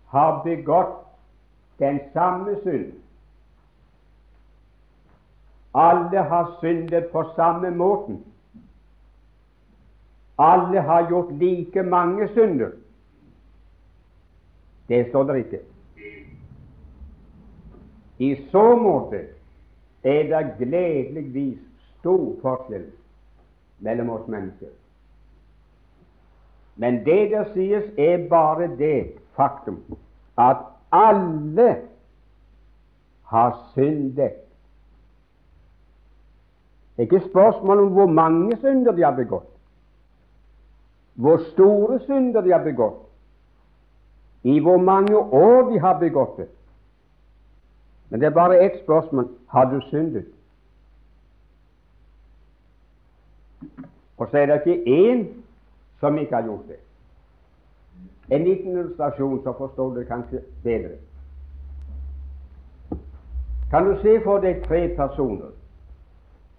har 0.06 0.42
begått 0.44 1.00
den 1.78 2.00
samme 2.12 2.56
synd. 2.62 2.92
Alle 5.74 6.22
har 6.22 6.56
syndet 6.60 7.10
på 7.12 7.24
samme 7.36 7.70
måten. 7.70 8.24
Alle 10.38 10.80
har 10.80 11.08
gjort 11.08 11.32
like 11.38 11.82
mange 11.82 12.28
synder. 12.28 12.70
Det 14.88 15.08
står 15.08 15.22
der 15.24 15.34
ikke. 15.34 15.60
I 18.18 18.34
så 18.50 18.76
måte 18.76 19.24
er 20.04 20.28
det 20.30 20.44
gledeligvis 20.58 21.58
stor 21.98 22.34
forskjell 22.42 22.90
mellom 23.84 24.10
oss 24.10 24.28
mennesker. 24.28 24.72
Men 26.76 27.04
det 27.04 27.30
der 27.30 27.44
sies, 27.52 27.84
er 27.98 28.28
bare 28.28 28.68
det 28.78 29.12
faktum 29.36 29.82
at 30.38 30.56
alle 30.92 31.76
har 33.24 33.70
syndet. 33.74 34.32
Ikke 36.98 37.20
spørsmål 37.20 37.78
om 37.78 37.92
hvor 37.92 38.06
mange 38.06 38.56
synder 38.56 38.92
de 38.92 39.02
har 39.02 39.16
begått, 39.16 39.50
hvor 41.14 41.40
store 41.52 41.98
synder 42.06 42.40
de 42.40 42.52
har 42.52 42.62
begått, 42.62 43.00
i 44.42 44.58
hvor 44.60 44.78
mange 44.78 45.16
år 45.18 45.70
de 45.70 45.80
har 45.80 45.98
begått 45.98 46.36
det. 46.36 46.48
Men 48.08 48.20
det 48.20 48.26
er 48.26 48.34
bare 48.34 48.60
ett 48.62 48.82
spørsmål 48.84 49.28
har 49.48 49.70
du 49.70 49.80
syndet. 49.88 50.26
Og 54.18 54.28
så 54.30 54.38
er 54.38 54.46
det 54.46 54.60
ikke 54.66 55.12
én 55.12 55.24
som 56.00 56.18
ikke 56.18 56.34
har 56.34 56.42
gjort 56.42 56.68
det. 56.68 56.76
En 58.30 58.44
liten 58.44 58.78
illustrasjon, 58.78 59.42
så 59.42 59.52
forstår 59.58 59.94
du 59.94 60.04
kanskje 60.04 60.40
bedre. 60.62 60.96
Kan 63.70 63.84
du 63.84 63.98
se 64.02 64.20
for 64.24 64.38
deg 64.38 64.62
tre 64.64 64.88
personer 64.96 65.50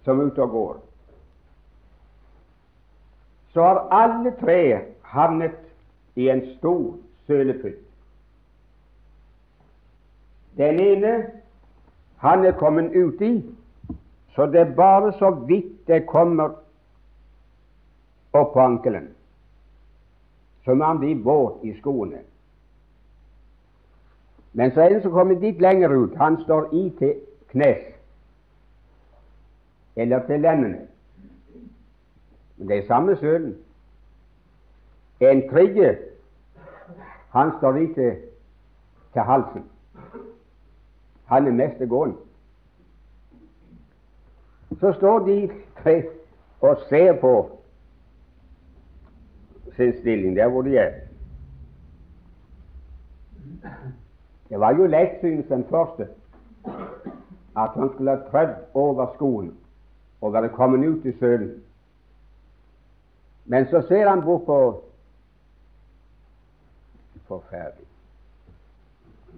som 0.04 0.20
er 0.20 0.24
ute 0.24 0.42
og 0.42 0.50
går? 0.50 0.76
Så 3.54 3.64
har 3.64 3.88
alle 3.92 4.34
tre 4.42 4.80
havnet 5.02 5.56
i 6.16 6.30
en 6.30 6.44
stor 6.58 6.98
sølepytt. 7.28 7.80
Den 10.58 10.80
ene 10.80 11.26
han 12.18 12.46
er 12.46 12.52
kommet 12.52 12.96
uti, 12.96 13.46
så 14.36 14.46
det 14.46 14.60
er 14.60 14.76
bare 14.76 15.14
så 15.20 15.30
vidt 15.48 15.88
det 15.88 16.06
kommer 16.08 16.65
opp 18.36 18.54
på 18.54 18.60
ankelen, 18.60 19.10
som 20.64 20.82
om 20.82 20.82
han 20.82 21.00
bli 21.00 21.14
våt 21.14 21.64
i 21.64 21.74
skoene. 21.80 22.20
Men 24.54 24.72
så 24.72 24.82
er 24.82 24.90
det 24.90 24.96
en 24.96 25.02
som 25.04 25.12
kommer 25.12 25.36
litt 25.40 25.62
lenger 25.62 25.92
ut. 25.92 26.16
Han 26.16 26.38
står 26.44 26.70
i 26.74 26.90
til 27.00 27.16
knes, 27.52 27.82
eller 29.96 30.28
til 30.28 30.40
lemmene. 30.40 30.88
Men 32.58 32.68
det 32.68 32.78
er 32.78 32.88
samme 32.88 33.18
sølen. 33.20 33.56
En 35.20 35.50
tredje, 35.50 35.98
han 37.30 37.52
står 37.58 37.78
i 37.78 37.88
til, 37.94 38.16
til 39.14 39.22
halsen. 39.22 39.66
Han 41.26 41.48
er 41.48 41.52
mest 41.52 41.90
gående. 41.90 42.18
Så 44.80 44.94
står 44.94 45.20
de 45.20 45.52
tre 45.84 46.04
og 46.62 46.78
ser 46.90 47.14
på 47.20 47.34
sin 49.76 49.94
stilling 50.00 50.36
der 50.36 50.48
hvor 50.48 50.62
de 50.62 50.78
er. 50.78 50.92
Det 54.50 54.60
var 54.60 54.76
jo 54.76 54.88
lett, 54.88 55.20
synes 55.20 55.48
den 55.48 55.66
første, 55.70 56.08
at 57.58 57.70
han 57.76 57.90
skulle 57.94 58.12
ha 58.12 58.18
trødd 58.30 58.56
over 58.74 59.14
skoen 59.16 59.58
og 60.22 60.34
være 60.34 60.50
kommet 60.50 60.88
ut 60.88 61.06
i 61.06 61.18
sølen. 61.20 61.64
Men 63.46 63.66
så 63.66 63.82
ser 63.88 64.10
han 64.10 64.22
bort 64.22 64.46
på 64.46 64.82
Forferdelig. 67.28 67.88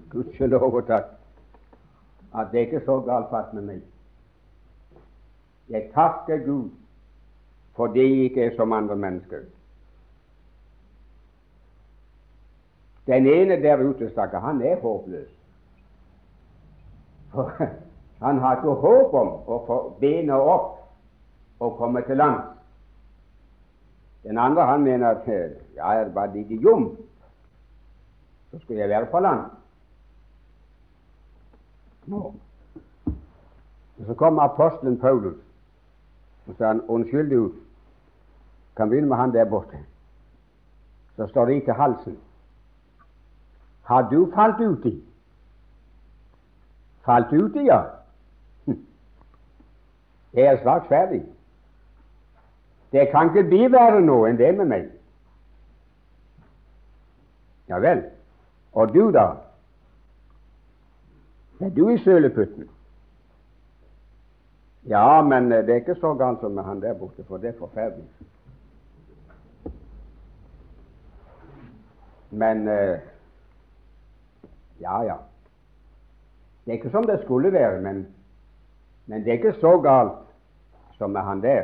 Gudskjelov 0.09 0.77
at 0.77 1.03
at 2.35 2.47
det 2.51 2.57
er 2.57 2.65
ikke 2.65 2.85
så 2.85 2.99
galt 3.01 3.29
fatt 3.29 3.53
med 3.53 3.61
meg. 3.61 3.81
Jeg 5.69 5.89
takker 5.93 6.43
Gud 6.45 6.69
fordi 7.77 7.99
jeg 8.01 8.23
ikke 8.29 8.45
er 8.45 8.55
som 8.55 8.73
andre 8.73 8.95
mennesker. 8.95 9.43
Den 13.07 13.27
ene 13.27 13.61
der 13.63 13.83
ute, 13.89 14.09
stakkar, 14.09 14.39
han 14.39 14.61
er 14.61 14.79
håpløs. 14.81 15.27
For 17.31 17.51
han 18.25 18.35
ikke 18.35 18.73
håp 18.81 19.13
om 19.13 19.33
å 19.47 19.59
få 19.67 19.77
bena 20.01 20.39
opp 20.39 21.63
og 21.63 21.77
komme 21.77 22.01
til 22.07 22.17
land. 22.17 22.41
Den 24.23 24.37
andre 24.37 24.65
han 24.65 24.83
mener 24.83 25.07
at 25.07 25.27
ja, 25.75 26.03
det 26.03 26.13
bare 26.13 26.33
ligge 26.33 26.55
jom, 26.55 26.89
så 28.51 28.59
skulle 28.59 28.81
jeg 28.81 28.89
være 28.89 29.05
på 29.11 29.19
land. 29.19 29.45
Nå. 32.07 32.33
Så 34.05 34.13
kom 34.13 34.39
apostelen 34.39 34.99
Paulus 34.99 35.39
og 36.47 36.55
sa 36.57 36.67
han 36.67 36.81
unnskyld, 36.87 37.29
du 37.29 37.51
kan 38.77 38.89
begynne 38.89 39.07
med 39.07 39.17
han 39.17 39.33
der 39.33 39.45
borte. 39.45 39.79
Så 41.15 41.27
står 41.27 41.45
det 41.45 41.63
til 41.63 41.73
halsen. 41.73 42.17
Har 43.87 44.09
du 44.09 44.31
falt 44.35 44.59
uti? 44.59 44.91
Falt 47.05 47.31
uti, 47.31 47.65
ja. 47.65 47.81
Jeg 50.33 50.45
er 50.45 50.57
straks 50.59 50.87
ferdig. 50.87 51.23
Det 52.91 53.07
kan 53.11 53.29
ikke 53.29 53.47
bli 53.47 53.69
verre 53.71 54.01
nå 54.03 54.17
enn 54.27 54.39
det 54.39 54.51
med 54.57 54.67
meg. 54.73 54.89
Ja 57.71 57.79
vel. 57.83 58.03
Og 58.75 58.91
du, 58.93 59.07
da? 59.11 59.25
Er 61.63 61.71
du 61.75 61.87
i 61.89 61.97
søleputten? 62.03 62.67
Ja, 64.87 65.21
men 65.21 65.51
det 65.51 65.69
er 65.69 65.81
ikke 65.81 65.99
så 65.99 66.13
galt 66.13 66.43
som 66.43 66.51
med 66.51 66.63
han 66.63 66.81
der 66.81 66.93
borte, 66.93 67.23
for 67.27 67.37
det 67.37 67.55
er 67.55 67.59
forferdelig. 67.59 68.07
Men 72.31 72.67
uh, 72.67 72.99
ja, 74.81 75.01
ja. 75.01 75.15
Det 76.65 76.71
er 76.71 76.77
ikke 76.77 76.91
som 76.91 77.07
det 77.07 77.19
skulle 77.23 77.51
være, 77.53 77.81
men, 77.81 78.07
men 79.05 79.23
det 79.23 79.27
er 79.27 79.39
ikke 79.39 79.59
så 79.59 79.77
galt 79.81 80.17
som 80.97 81.09
med 81.09 81.21
han 81.21 81.41
der. 81.41 81.63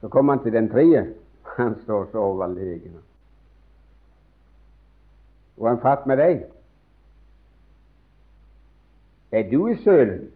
Så 0.00 0.08
kom 0.08 0.28
han 0.28 0.42
til 0.42 0.52
den 0.52 0.68
tredje. 0.68 1.14
Han 1.56 1.74
står 1.82 2.08
så 2.12 2.18
overlegen. 2.18 2.96
han 5.66 5.80
fatt 5.80 6.06
med 6.06 6.16
deg? 6.16 6.44
Er 9.32 9.50
du 9.50 9.66
i 9.66 9.76
sølen? 9.82 10.30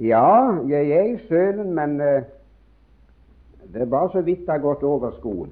Ja, 0.00 0.62
jeg 0.68 0.90
er 0.90 1.02
i 1.02 1.18
sølen, 1.28 1.74
men 1.74 2.00
uh, 2.00 2.22
det 3.72 3.82
er 3.82 3.86
bare 3.90 4.12
så 4.12 4.20
vidt 4.20 4.46
det 4.46 4.48
har 4.48 4.58
gått 4.58 4.82
over 4.82 5.10
skoen. 5.18 5.50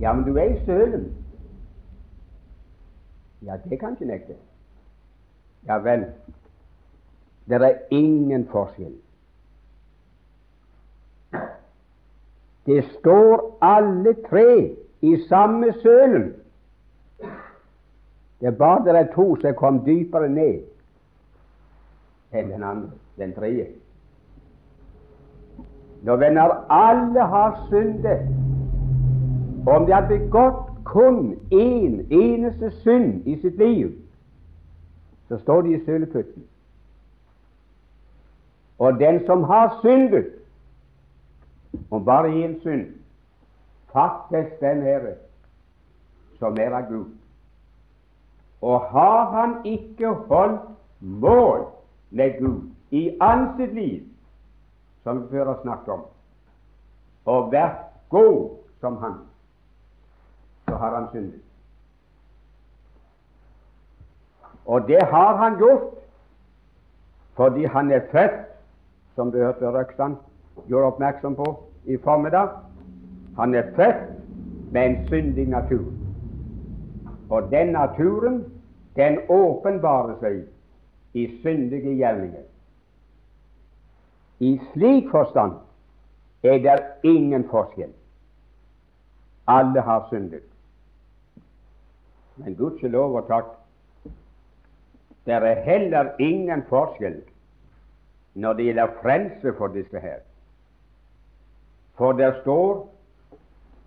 Ja, 0.00 0.12
men 0.12 0.24
du 0.24 0.36
er 0.36 0.44
i 0.44 0.64
sølen. 0.64 1.16
Ja, 3.42 3.56
det 3.70 3.80
kan 3.80 3.92
ikke 3.92 4.04
nekte. 4.04 4.34
Ja 5.66 5.78
vel. 5.78 6.04
Det 7.48 7.62
er 7.62 7.78
ingen 7.90 8.48
forskjell. 8.48 8.94
Det 12.66 12.84
står 12.98 13.58
alle 13.62 14.16
tre 14.28 14.76
i 15.00 15.16
samme 15.28 15.72
sølen. 15.82 16.34
Det 18.40 18.46
er 18.46 18.58
bare 18.58 18.84
det 18.84 18.96
er 18.96 19.12
to 19.14 19.36
som 19.36 19.54
kom 19.54 19.84
dypere 19.86 20.28
ned 20.28 20.62
enn 22.34 22.50
den 22.50 22.62
andre, 22.62 22.90
den 23.16 23.34
tredje. 23.34 23.66
Når 26.02 26.16
venner 26.16 26.56
alle 26.72 27.20
har 27.20 27.66
syndet, 27.68 28.26
om 29.66 29.86
de 29.86 29.92
hadde 29.92 30.18
begått 30.18 30.70
kun 30.84 31.34
én 31.50 31.60
en, 31.60 32.12
eneste 32.12 32.70
synd 32.82 33.26
i 33.26 33.36
sitt 33.40 33.56
liv, 33.58 33.92
så 35.28 35.38
står 35.38 35.62
de 35.62 35.74
i 35.74 35.84
sølepytten. 35.84 36.44
Og 38.78 38.98
den 39.00 39.26
som 39.26 39.44
har 39.44 39.78
syndet, 39.82 40.26
om 41.90 42.04
bare 42.04 42.28
én 42.28 42.60
synd, 42.62 42.86
fattes 43.92 44.52
den 44.60 44.82
herre 44.82 45.14
som 46.38 46.58
er 46.58 46.74
av 46.74 46.88
Gud. 46.90 47.12
Og 48.60 48.80
har 48.90 49.30
han 49.30 49.54
ikke 49.64 50.14
holdt 50.28 50.60
mål 51.00 51.66
med 52.10 52.38
Gud 52.38 52.70
i 52.90 53.10
alt 53.20 53.56
sitt 53.56 53.74
liv, 53.74 54.02
som 55.02 55.22
vi 55.22 55.28
før 55.30 55.52
har 55.52 55.60
snakket 55.62 55.94
om, 55.94 56.04
og 57.24 57.52
vært 57.52 57.80
god 58.08 58.56
som 58.80 58.96
han, 59.02 59.18
har 60.78 60.94
han 60.94 61.08
syndet. 61.12 61.40
Og 64.64 64.88
det 64.88 65.02
har 65.02 65.36
han 65.36 65.58
gjort 65.58 65.90
fordi 67.34 67.64
han 67.64 67.90
er 67.90 68.00
født, 68.12 68.46
som 69.14 69.32
du 69.32 69.38
hørte 69.38 69.70
Røksand 69.70 70.16
gjorde 70.68 70.86
oppmerksom 70.86 71.34
på 71.36 71.64
i 71.84 71.96
formiddag. 71.96 72.48
Han 73.36 73.54
er 73.54 73.62
født 73.76 74.14
med 74.72 74.86
en 74.86 75.08
syndig 75.08 75.48
natur. 75.48 75.84
Og 77.30 77.50
den 77.50 77.66
naturen, 77.66 78.44
den 78.96 79.18
åpenbarer 79.28 80.14
seg 80.20 80.44
i 81.14 81.26
syndige 81.42 81.96
gjerninger. 81.96 82.46
I 84.38 84.60
slik 84.72 85.10
forstand 85.10 85.52
er 86.42 86.58
det 86.62 86.78
ingen 87.02 87.48
forskjell. 87.50 87.92
Alle 89.46 89.80
har 89.80 90.06
syndet. 90.08 90.53
Men 92.36 92.56
gudskjelov 92.58 93.14
og 93.20 93.28
takk, 93.28 93.52
det 95.24 95.34
er 95.34 95.62
heller 95.64 96.12
ingen 96.20 96.64
forskjell 96.68 97.22
når 98.34 98.52
det 98.58 98.64
gjelder 98.66 98.96
frelse 99.02 99.52
for 99.58 99.72
disse 99.72 100.00
her. 100.00 100.18
For 101.94 102.12
der 102.12 102.40
står 102.42 102.90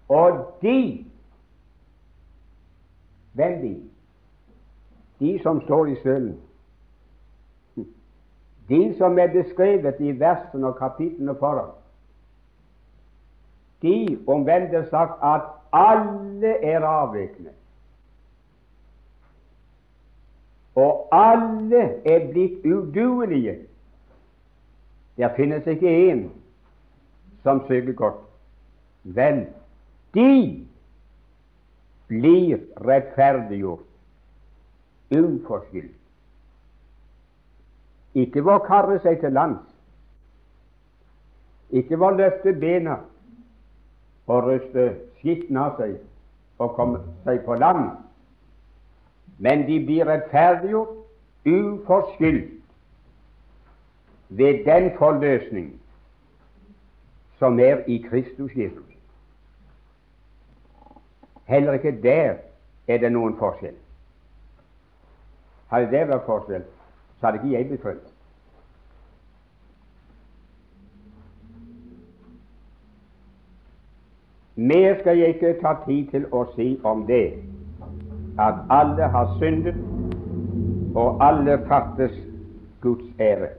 og 0.07 0.57
de 0.61 1.05
Hvem 3.37 3.61
de? 3.61 3.89
De 5.19 5.39
som 5.43 5.61
står 5.61 5.85
i 5.85 5.95
sølen. 6.03 6.39
De 8.69 8.95
som 8.97 9.19
er 9.19 9.27
beskrevet 9.27 9.99
i 9.99 10.15
versene 10.19 10.67
og 10.67 10.79
kapitlene 10.79 11.35
foran. 11.37 11.69
De 13.81 14.17
om 14.27 14.41
hvem 14.43 14.65
det 14.71 14.79
er 14.79 14.89
sagt 14.89 15.21
at 15.21 15.45
alle 15.71 16.55
er 16.65 16.81
avviklet. 16.85 17.56
Og 20.77 21.07
alle 21.15 21.81
er 22.05 22.27
blitt 22.31 22.65
uduelige 22.65 23.57
der 25.17 25.33
finnes 25.35 25.65
ikke 25.67 26.11
én 26.11 26.27
som 27.43 27.63
søker 27.67 27.93
godt. 27.93 28.21
Vel, 29.03 29.47
de 30.13 30.67
blir 32.07 32.59
rettferdiggjort 32.85 33.79
uforskyldt. 35.11 35.95
Ikke 38.13 38.45
ved 38.45 38.53
å 38.53 38.65
karre 38.65 38.99
seg 39.01 39.19
til 39.21 39.33
lands, 39.33 39.65
ikke 41.69 41.97
ved 41.97 42.07
å 42.07 42.17
løfte 42.17 42.53
bena 42.59 42.99
og 44.27 44.47
ryste 44.47 44.87
skitten 45.19 45.57
av 45.57 45.77
seg 45.77 45.97
og 46.61 46.73
komme 46.77 47.01
seg 47.25 47.43
på 47.45 47.57
land, 47.59 47.89
men 49.37 49.67
de 49.67 49.79
blir 49.85 50.05
rettferdiggjort 50.05 50.95
uforskyldt 51.45 52.53
ved 54.29 54.65
den 54.65 54.91
forløsning 54.97 55.81
som 57.37 57.59
er 57.59 57.77
i 57.87 57.97
Kristus 58.09 58.51
Jesus. 58.55 58.83
Heller 61.45 61.73
ikke 61.73 62.01
der 62.01 62.35
er 62.87 62.97
det 62.97 63.11
noen 63.11 63.37
forskjell. 63.37 63.75
Hadde 65.71 65.91
det 65.91 66.07
vært 66.07 66.25
forskjell, 66.25 66.63
så 67.19 67.27
hadde 67.27 67.39
ikke 67.43 67.57
jeg 67.57 67.67
blitt 67.67 67.81
frelst. 67.81 68.13
Mer 74.55 74.99
skal 74.99 75.17
jeg 75.17 75.35
ikke 75.35 75.59
ta 75.61 75.75
tid 75.85 76.07
til 76.11 76.25
å 76.33 76.47
si 76.55 76.71
om 76.83 77.05
det, 77.07 77.37
at 78.39 78.55
alle 78.69 79.03
har 79.03 79.35
syndet, 79.37 79.75
og 80.95 81.27
alle 81.27 81.57
fattes 81.67 82.11
Guds 82.81 83.05
ære. 83.19 83.49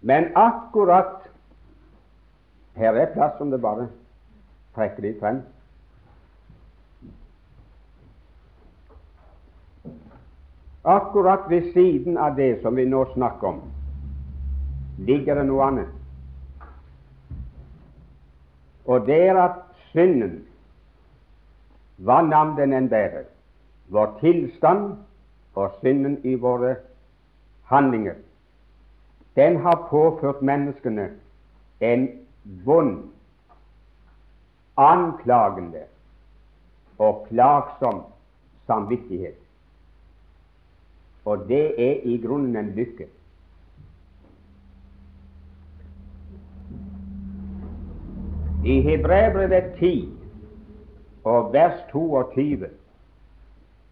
Men 0.00 0.24
akkurat 0.34 1.14
Her 2.74 2.92
er 2.92 3.12
plass 3.12 3.40
om 3.40 3.50
det 3.50 3.58
bare 3.60 3.88
trekker 4.76 5.02
litt 5.02 5.16
frem. 5.18 5.40
Akkurat 10.84 11.50
ved 11.50 11.72
siden 11.72 12.16
av 12.16 12.36
det 12.38 12.60
som 12.62 12.78
vi 12.78 12.84
nå 12.86 13.02
snakker 13.16 13.48
om, 13.48 13.58
ligger 15.10 15.40
det 15.40 15.48
noe 15.50 15.66
annet. 15.66 15.97
Og 18.88 19.06
det 19.06 19.18
er 19.28 19.36
at 19.42 19.56
synden, 19.90 20.38
hva 22.00 22.22
navn 22.24 22.54
den 22.56 22.72
enn 22.72 22.88
bærer, 22.88 23.26
vår 23.92 24.14
tilstand 24.22 24.94
og 25.58 25.74
synden 25.82 26.16
i 26.24 26.34
våre 26.40 26.76
handlinger, 27.68 28.16
den 29.36 29.60
har 29.60 29.84
påført 29.90 30.40
menneskene 30.42 31.10
en 31.84 32.08
vond, 32.64 32.96
anklagende 34.76 35.84
og 36.98 37.26
plagsom 37.28 38.00
samvittighet. 38.66 39.36
Og 41.24 41.44
det 41.48 41.76
er 41.76 42.00
i 42.08 42.16
grunnen 42.24 42.56
en 42.56 42.72
lykke. 42.74 43.06
I 48.62 48.80
Hebrevet 48.82 49.74
10 49.78 50.18
og 51.24 51.52
vers 51.52 51.80
22 51.92 52.68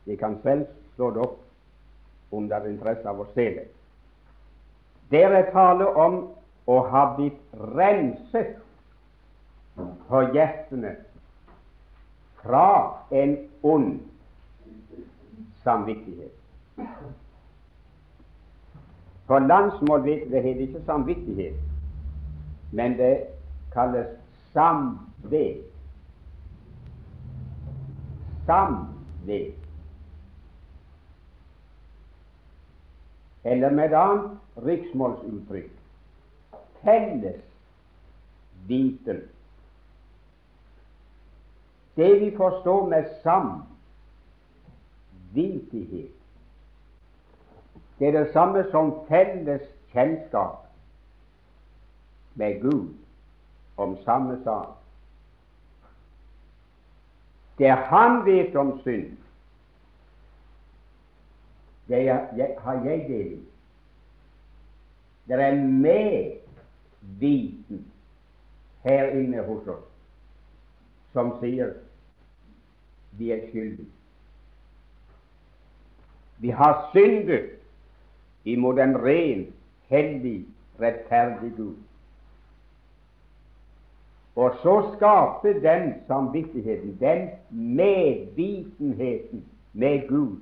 Vi 0.05 0.16
kan 0.16 0.38
selv 0.42 0.66
slå 0.94 1.11
det 1.11 1.22
opp 1.22 2.35
under 2.35 2.66
interesse 2.66 3.09
av 3.09 3.20
å 3.20 3.26
se 3.35 3.44
det. 3.55 3.66
Der 5.11 5.35
er 5.35 5.50
tale 5.52 5.87
om 5.87 6.16
å 6.66 6.79
ha 6.90 7.02
blitt 7.14 7.38
renset 7.79 8.57
på 10.09 10.22
hjertene 10.35 10.96
fra 12.42 12.66
en 13.11 13.37
ond 13.62 14.00
samvittighet. 15.62 16.35
På 19.26 19.38
landsmål 19.38 20.07
det 20.07 20.42
heter 20.42 20.62
ikke 20.66 20.85
samvittighet, 20.87 21.59
men 22.72 22.94
det 22.98 23.14
kalles 23.74 24.11
samved. 24.57 25.64
Samved. 28.47 29.53
Eller 33.45 33.71
med 33.71 33.85
et 33.85 33.95
annet 33.95 34.31
riksmålsuttrykk 34.64 35.73
felles 36.81 37.42
viten. 38.66 39.21
Det 41.97 42.21
vi 42.21 42.31
forstår 42.37 42.88
med 42.88 43.05
samvittighet, 45.33 46.12
det 47.99 48.09
er 48.09 48.12
det 48.12 48.33
samme 48.33 48.64
som 48.71 48.92
felles 49.09 49.62
kjennskap 49.92 50.66
med 52.35 52.61
Gud 52.61 53.06
om 53.76 53.96
samme 54.04 54.40
sak. 54.44 54.68
Det 57.58 57.70
Han 57.70 58.26
vet 58.26 58.56
om 58.56 58.80
synd, 58.82 59.16
det 61.88 62.08
har 62.58 62.84
jeg 62.84 63.08
del 63.08 63.32
i. 63.32 63.40
Det 65.28 65.40
er 65.42 65.54
medviten 67.10 67.86
her 68.84 69.06
inne 69.06 69.42
hos 69.42 69.66
oss 69.66 69.84
som 71.16 71.32
sier 71.40 71.72
vi 73.16 73.30
er 73.32 73.46
skyldige. 73.48 73.88
Vi 76.38 76.50
har 76.52 76.90
syndet 76.92 77.50
imot 78.44 78.78
en 78.78 78.92
ren, 79.00 79.46
hellig, 79.88 80.44
rettferdig 80.80 81.54
Gud. 81.56 81.76
Og 84.37 84.57
så 84.62 84.92
skaper 84.96 85.61
den 85.61 85.94
samvittigheten, 86.07 86.99
den 87.01 87.29
medvitenheten 87.77 89.44
med 89.72 90.09
Gud 90.09 90.37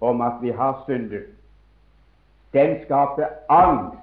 om 0.00 0.20
at 0.20 0.32
vi 0.42 0.50
har 0.50 0.82
synder, 0.86 1.20
den 2.52 2.84
skaper 2.84 3.26
angst 3.48 3.98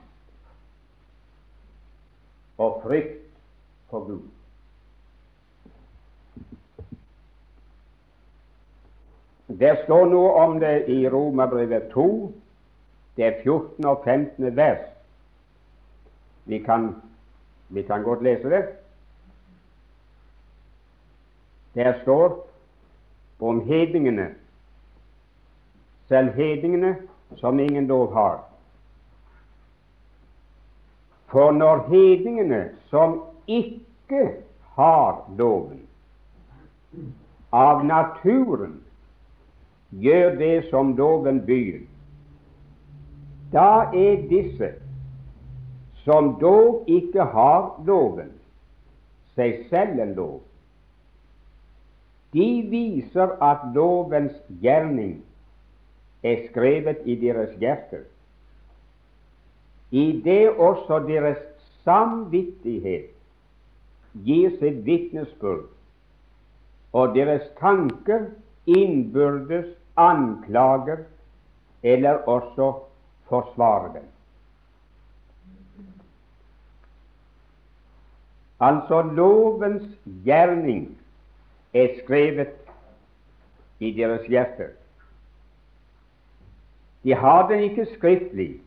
og 2.57 2.81
frykt 2.83 3.23
for 3.89 4.05
Gud. 4.07 4.27
Det 9.47 9.77
står 9.83 10.05
noe 10.09 10.31
om 10.33 10.59
det 10.59 10.89
i 10.89 11.03
Romerbrevet 11.09 11.91
2, 11.93 12.33
det 13.17 13.25
er 13.25 13.41
14. 13.43 13.85
og 13.85 14.01
15. 14.03 14.55
vers. 14.55 14.87
Vi 16.45 16.59
kan, 16.59 16.95
vi 17.69 17.81
kan 17.81 18.03
godt 18.03 18.23
lese 18.23 18.49
det. 18.49 18.63
Der 21.75 22.01
står 22.01 22.47
om 23.39 23.61
hedningene, 23.67 24.35
selv 26.07 26.33
hedningene 26.33 26.95
som 27.35 27.59
ingen 27.59 27.87
lov 27.87 28.13
har. 28.13 28.43
For 31.25 31.51
når 31.51 31.87
hedningene 31.89 32.69
som 32.89 33.23
ikke 33.47 34.29
har 34.75 35.25
loven, 35.37 35.81
av 37.51 37.85
naturen 37.85 38.77
gjør 39.89 40.35
det 40.37 40.69
som 40.69 40.95
loven 40.97 41.41
byr, 41.45 41.81
da 43.53 43.89
er 43.93 44.23
disse 44.29 44.71
som 46.03 46.33
dog 46.41 46.89
ikke 46.89 47.25
har 47.33 47.69
loven, 47.85 48.31
seg 49.35 49.65
selv 49.69 50.01
en 50.01 50.15
lov. 50.17 50.39
De 52.33 52.47
viser 52.69 53.35
at 53.45 53.65
lovens 53.75 54.33
gjerning 54.61 55.19
er 56.23 56.47
skrevet 56.49 57.03
i 57.05 57.15
deres 57.21 57.53
hjerter, 57.61 58.07
i 59.93 60.21
det 60.25 60.49
også 60.49 61.03
deres 61.05 61.37
samvittighet 61.85 63.11
gir 64.25 64.55
sitt 64.57 64.79
vitnesbyrd, 64.87 65.67
og 66.93 67.13
deres 67.13 67.45
tanker 67.59 68.31
innbyrdes 68.65 69.69
anklager 69.97 71.05
eller 71.83 72.25
også 72.29 72.71
forsvarer 73.29 73.93
dem. 73.93 74.09
Altså 78.63 79.01
lovens 79.01 79.85
gjerning 80.25 80.85
er 81.73 81.87
skrevet 82.03 82.53
i 83.79 83.91
deres 83.91 84.27
hjerter. 84.27 84.69
De 87.03 87.13
har 87.13 87.47
den 87.47 87.63
ikke 87.63 87.87
skriftlig 87.95 88.61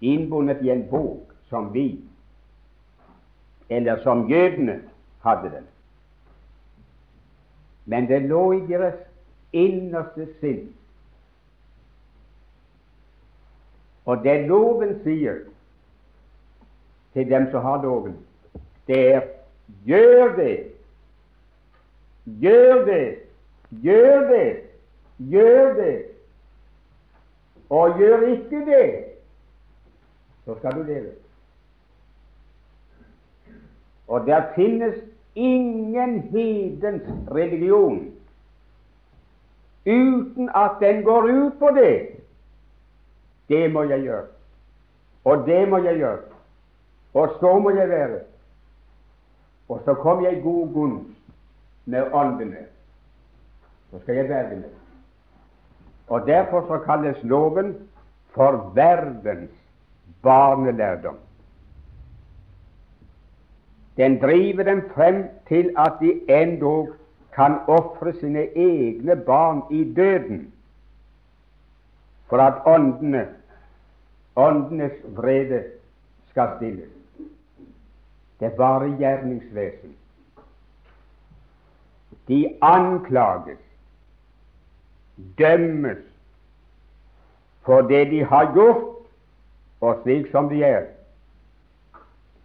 innbundet 0.00 0.62
i 0.62 0.70
en 0.70 0.88
bok 0.90 1.32
som 1.48 1.74
vi, 1.74 2.04
eller 3.68 4.02
som 4.02 4.28
jødene, 4.30 4.82
hadde 5.22 5.50
den. 5.50 5.66
Men 7.84 8.06
det 8.08 8.22
lå 8.22 8.52
i 8.52 8.66
deres 8.66 8.98
innerste 9.52 10.26
sinn. 10.40 10.72
Og 14.04 14.24
det 14.24 14.48
loven 14.48 14.96
sier 15.04 15.44
til 17.14 17.30
dem 17.30 17.46
som 17.50 17.62
har 17.62 17.82
loven, 17.82 18.16
det 18.86 18.98
er 19.14 19.28
gjør 19.86 20.36
det, 20.36 20.71
gjør 22.24 22.84
det, 22.84 23.18
gjør 23.70 24.28
det, 24.28 24.60
gjør 25.18 25.74
det, 25.74 26.04
og 27.70 27.98
gjør 27.98 28.26
ikke 28.28 28.64
det, 28.66 29.04
så 30.44 30.54
skal 30.58 30.72
du 30.72 30.82
leve. 30.82 31.12
Og 34.08 34.26
der 34.26 34.42
finnes 34.54 34.94
ingen 35.34 36.20
hedens 36.20 37.02
religion 37.30 38.10
uten 39.86 40.50
at 40.54 40.70
den 40.80 41.02
går 41.02 41.22
ut 41.22 41.52
på 41.58 41.70
det. 41.74 42.08
Det 43.48 43.72
må 43.72 43.82
jeg 43.82 44.00
gjøre, 44.00 44.26
og 45.24 45.46
det 45.46 45.68
må 45.68 45.78
jeg 45.78 45.96
gjøre, 45.96 46.18
og 47.14 47.28
så 47.40 47.58
må 47.58 47.70
jeg 47.70 47.88
være. 47.88 48.20
Og 49.68 49.80
så 49.84 49.94
kom 49.94 50.24
jeg 50.24 50.38
i 50.38 50.40
god 50.40 50.72
gunst 50.72 51.08
med 51.84 52.12
åndene. 52.12 52.66
Så 53.90 54.00
skal 54.00 54.14
jeg 54.14 54.28
være 54.28 54.56
med. 54.56 54.70
Og 56.08 56.26
Derfor 56.26 56.66
så 56.66 56.78
kalles 56.84 57.22
loven 57.22 57.76
for 58.34 58.72
verdens 58.74 59.50
barnelærdom. 60.22 61.16
Den 63.96 64.20
driver 64.20 64.62
dem 64.62 64.90
frem 64.94 65.24
til 65.48 65.74
at 65.78 65.92
de 66.00 66.20
endog 66.42 66.88
kan 67.34 67.54
ofre 67.66 68.12
sine 68.12 68.56
egne 68.56 69.16
barn 69.16 69.62
i 69.70 69.94
døden 69.94 70.52
for 72.28 72.36
at 72.36 72.62
åndene, 72.66 73.28
åndenes 74.36 74.92
vrede 75.16 75.64
skal 76.30 76.48
stilles. 76.56 76.88
Det 78.40 78.46
er 78.46 78.56
bare 78.56 78.96
gjerningsvesen. 78.98 79.96
De 82.28 82.58
anklages, 82.62 83.58
dømmes 85.38 86.04
for 87.62 87.80
det 87.80 88.10
de 88.10 88.24
har 88.24 88.52
gjort, 88.54 88.88
og 89.80 90.00
slik 90.02 90.30
som 90.30 90.48
de 90.48 90.62
er, 90.64 90.84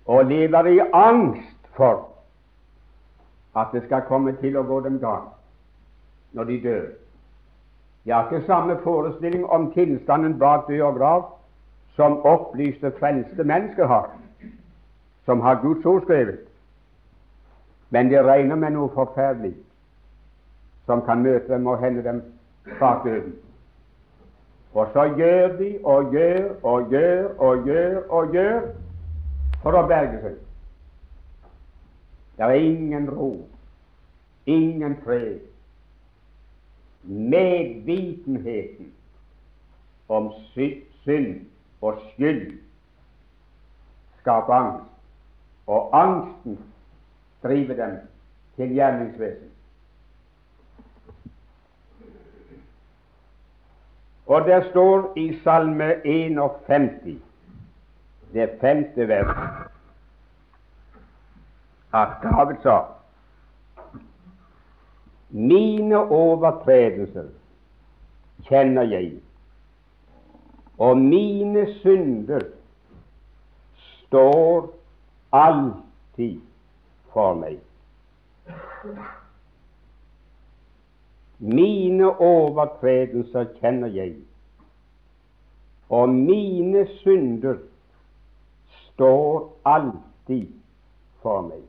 og 0.06 0.26
lever 0.26 0.66
i 0.66 0.80
angst 0.94 1.68
for 1.76 2.10
at 3.56 3.68
det 3.74 3.84
skal 3.86 4.06
komme 4.08 4.34
til 4.42 4.58
å 4.58 4.64
gå 4.64 4.80
dem 4.86 5.00
galt 5.02 5.34
når 6.34 6.50
de 6.50 6.58
dør. 6.64 6.86
De 8.06 8.14
har 8.14 8.30
ikke 8.30 8.48
samme 8.48 8.78
forestilling 8.84 9.46
om 9.46 9.72
tilstanden 9.74 10.38
bak 10.40 10.68
død 10.68 10.82
og 10.82 10.96
grav 10.96 11.24
som 11.98 12.20
opplyste, 12.26 12.92
frelste 13.00 13.44
mennesker 13.44 13.86
har, 13.88 14.12
som 15.26 15.42
har 15.42 15.62
Guds 15.62 15.86
ord 15.86 16.02
skrevet. 16.06 16.46
Men 17.90 18.10
de 18.10 18.22
regner 18.24 18.56
med 18.56 18.76
noe 18.78 18.94
forferdelig 18.94 19.56
som 20.88 21.04
kan 21.06 21.22
møte 21.24 21.52
dem 21.52 21.68
og 21.68 21.80
hende 21.84 22.04
dem 22.04 22.24
bak 22.80 23.04
døden. 23.04 23.36
Og 24.74 24.90
så 24.94 25.04
gjør 25.18 25.58
de 25.58 25.70
og 25.84 26.12
gjør 26.12 26.50
og 26.64 26.90
gjør 26.90 27.28
og 27.38 27.66
gjør 27.68 28.02
og 28.10 28.34
gjør 28.34 28.62
for 29.64 29.78
å 29.78 29.86
berge 29.90 30.20
seg. 30.24 30.36
Det 32.38 32.46
er 32.46 32.60
ingen 32.62 33.10
ro, 33.10 33.32
ingen 34.46 34.96
fred. 35.04 35.40
Medvitenheten 37.04 38.92
om 40.08 40.30
synd 40.54 41.48
og 41.82 42.00
skyld 42.12 42.52
skaper 44.22 44.54
angst, 44.54 44.86
og 45.68 45.90
angsten 45.96 46.60
driver 47.44 47.76
dem 47.76 47.98
til 48.56 48.74
gjerningsvesen. 48.76 49.47
Og 54.28 54.46
det 54.46 54.66
står 54.70 55.14
i 55.16 55.40
Salme 55.44 55.94
51, 56.06 57.22
det 58.34 58.50
femte 58.62 59.08
vers, 59.08 59.38
at 61.94 62.18
David 62.24 62.60
sa. 62.64 62.82
Mine 65.30 66.02
overtredelser 66.12 67.30
kjenner 68.50 68.84
jeg, 68.92 69.14
og 70.78 70.98
mine 70.98 71.64
synder 71.80 72.44
står 74.08 74.74
alltid 75.32 76.40
for 77.14 77.40
meg. 77.40 77.64
Mine 81.40 82.10
overtredelser 82.20 83.46
kjenner 83.60 83.88
jeg, 83.88 84.16
og 85.90 86.10
mine 86.10 86.88
synder 87.00 87.60
står 88.68 89.60
alltid 89.66 90.48
for 91.22 91.46
meg. 91.46 91.62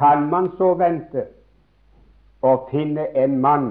Kan 0.00 0.30
man 0.32 0.48
så 0.56 0.72
vente 0.80 1.26
å 2.40 2.54
finne 2.70 3.04
en 3.12 3.36
mann 3.44 3.66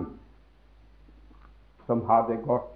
som 1.87 2.05
har 2.05 2.27
det 2.29 2.43
godt? 2.45 2.69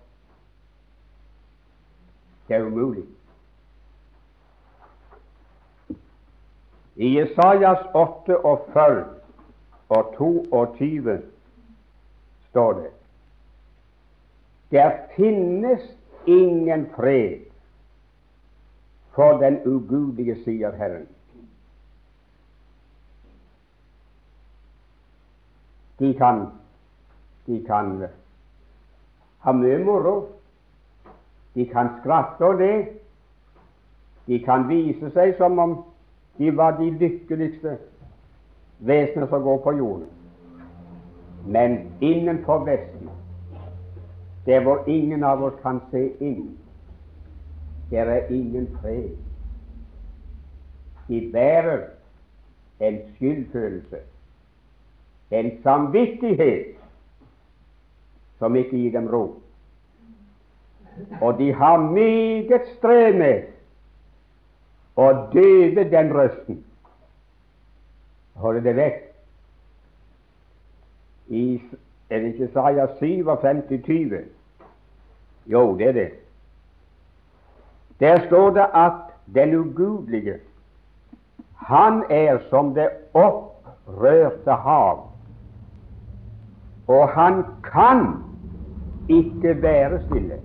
Det 2.48 2.58
er 2.58 2.66
umulig. 2.66 3.06
I 6.98 7.14
Jesajas 7.20 7.86
48 7.94 9.23
og 9.94 10.14
22 10.18 11.22
står 12.50 12.74
det 12.74 12.92
Der 14.72 14.92
finnes 15.16 15.82
ingen 16.26 16.88
fred 16.96 17.40
for 19.14 19.38
den 19.38 19.60
ugudelige, 19.66 20.36
sier 20.44 20.72
Herren. 20.72 21.08
De 26.00 26.14
kan, 26.14 26.48
de 27.46 27.60
kan 27.68 28.08
ha 29.46 29.52
mye 29.52 29.78
moro. 29.86 30.16
De 31.54 31.66
kan 31.70 31.90
skratte 32.00 32.46
og 32.46 32.58
le. 32.64 32.74
De 34.26 34.40
kan 34.42 34.66
vise 34.70 35.14
seg 35.14 35.36
som 35.38 35.60
om 35.60 35.76
de 36.40 36.50
var 36.58 36.80
de 36.80 36.90
lykkeligste 36.90 37.78
vesener 38.84 39.28
som 39.28 39.44
går 39.44 39.58
på 39.64 39.72
jorden. 39.78 40.08
Men 41.46 41.92
innenfor 42.02 42.66
Vesten, 42.66 43.10
der 44.46 44.64
hvor 44.64 44.84
ingen 44.88 45.24
av 45.24 45.44
oss 45.44 45.60
kan 45.64 45.80
se 45.92 46.10
inn, 46.20 46.58
der 47.92 48.06
er 48.06 48.28
ingen 48.32 48.68
fred. 48.82 49.10
De 51.08 51.30
bærer 51.34 51.82
en 52.80 53.00
skyldfølelse, 53.16 53.98
en 55.32 55.52
samvittighet, 55.64 56.76
som 58.40 58.56
ikke 58.56 58.78
gir 58.78 58.92
dem 58.92 59.08
ro. 59.08 59.24
Og 61.22 61.38
de 61.40 61.54
har 61.54 61.78
meget 61.78 62.68
strev 62.78 63.16
med 63.18 63.50
å 64.96 65.10
døve 65.34 65.90
den 65.90 66.12
røsten 66.14 66.64
holde 68.44 68.64
det 68.64 68.76
vekk. 68.76 69.00
I, 71.28 71.62
er 72.10 72.20
det 72.20 72.34
ikke 72.34 72.50
Saja 72.54 72.88
57, 73.00 73.84
20? 73.86 74.20
Jo, 75.48 75.78
det 75.78 75.88
er 75.88 75.92
det. 75.92 76.10
Der 78.00 78.28
står 78.28 78.50
det 78.50 78.66
at 78.76 78.92
den 79.36 79.56
ugudelige, 79.56 80.38
han 81.56 82.04
er 82.10 82.40
som 82.50 82.74
det 82.76 82.90
opprørte 83.14 84.52
hav, 84.52 85.10
og 86.88 87.10
han 87.10 87.44
kan 87.64 88.08
ikke 89.10 89.62
være 89.62 90.02
stille. 90.06 90.42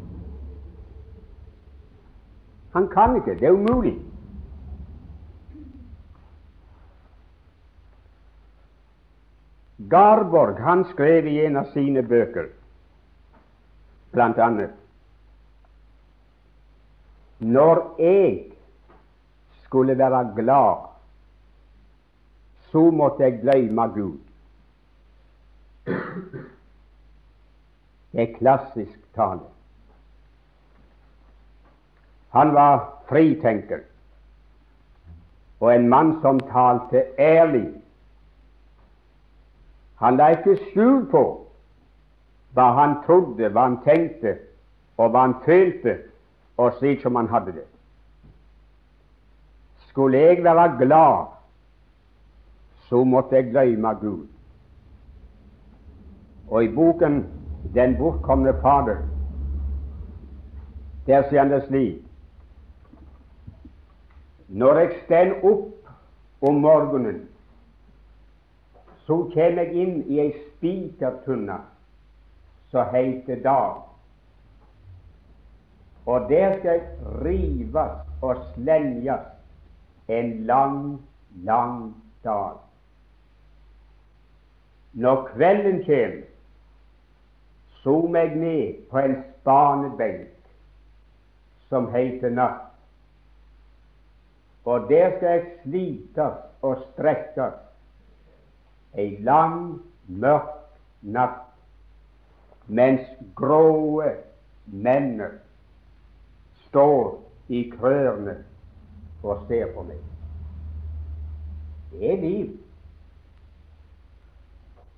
Han 2.73 2.89
kan 2.89 3.17
ikke. 3.17 3.41
Det 3.41 3.49
er 3.49 3.53
umulig. 3.53 3.99
Garborg 9.89 10.61
han 10.61 10.85
skrev 10.93 11.27
i 11.27 11.39
en 11.47 11.57
av 11.57 11.71
sine 11.73 12.03
bøker 12.03 12.51
blant 14.13 14.39
annet 14.39 14.75
Når 17.39 17.83
jeg 18.03 18.33
skulle 19.65 19.95
være 19.99 20.25
glad, 20.35 20.89
så 22.73 22.91
måtte 22.91 23.23
jeg 23.23 23.41
glemme 23.45 23.85
Gud. 23.95 24.19
Det 28.13 28.25
er 28.25 28.35
klassisk 28.39 28.99
tale. 29.15 29.47
Han 32.35 32.53
var 32.55 32.83
fritenker 33.09 33.87
og 35.61 35.75
en 35.75 35.89
mann 35.89 36.17
som 36.23 36.41
talte 36.51 37.05
ærlig 37.19 37.69
han 39.99 40.17
la 40.17 40.29
ikke 40.35 40.57
skjul 40.71 41.07
på 41.11 41.23
hva 42.55 42.69
han 42.75 42.95
trodde, 43.07 43.49
hva 43.51 43.67
han 43.67 43.81
tenkte, 43.85 44.37
og 44.99 45.11
hva 45.11 45.27
han 45.27 45.35
følte, 45.45 45.99
og 46.59 46.79
slik 46.79 47.03
som 47.03 47.19
han 47.19 47.29
hadde 47.31 47.53
det. 47.59 47.67
Skulle 49.91 50.19
jeg 50.19 50.45
være 50.45 50.79
glad, 50.79 51.27
så 52.89 53.05
måtte 53.05 53.37
jeg 53.37 53.51
glemme 53.51 53.95
Gud. 54.01 54.27
Og 56.51 56.65
i 56.65 56.75
boken 56.75 57.27
'Den 57.75 57.97
bortkomne 57.97 58.51
Fader' 58.51 59.03
der 61.07 61.29
sier 61.29 61.41
han 61.41 61.51
det 61.51 61.63
slik 61.67 62.03
Når 64.49 64.79
jeg 64.79 64.91
stender 65.05 65.45
opp 65.45 65.89
om 66.41 66.55
morgenen 66.55 67.29
så 69.09 69.17
kommer 69.33 69.63
jeg 69.65 69.73
inn 69.73 70.01
i 70.05 70.19
ei 70.21 70.31
spikertunne 70.37 71.55
som 72.69 72.91
heter 72.93 73.39
dag. 73.41 73.79
Og 76.05 76.27
der 76.29 76.59
skal 76.59 76.75
jeg 76.75 77.15
rives 77.25 77.95
og 78.21 78.43
slenges 78.53 79.31
en 80.13 80.35
lang, 80.51 80.99
lang 81.45 81.79
dag. 82.25 82.59
Når 84.93 85.23
kvelden 85.31 85.81
kommer, 85.87 86.27
so 87.81 87.95
meg 88.13 88.37
ned 88.37 88.83
på 88.91 89.01
en 89.07 89.17
spanebenk 89.23 90.53
som 91.73 91.89
heter 91.95 92.35
natt. 92.37 92.69
Og 94.69 94.85
der 94.93 95.17
skal 95.17 95.29
jeg 95.39 95.49
slites 95.63 96.45
og 96.61 96.85
strekkes 96.91 97.57
ei 98.95 99.19
lang, 99.23 99.81
mørk 100.07 100.55
natt, 101.03 101.45
mens 102.69 103.05
gråe 103.37 104.13
menner 104.67 105.39
står 106.69 107.19
i 107.49 107.65
krørene 107.73 108.37
og 109.23 109.45
ser 109.49 109.73
på 109.75 109.85
meg. 109.89 110.01
Det 111.93 112.13
er 112.13 112.23
liv. 112.23 112.51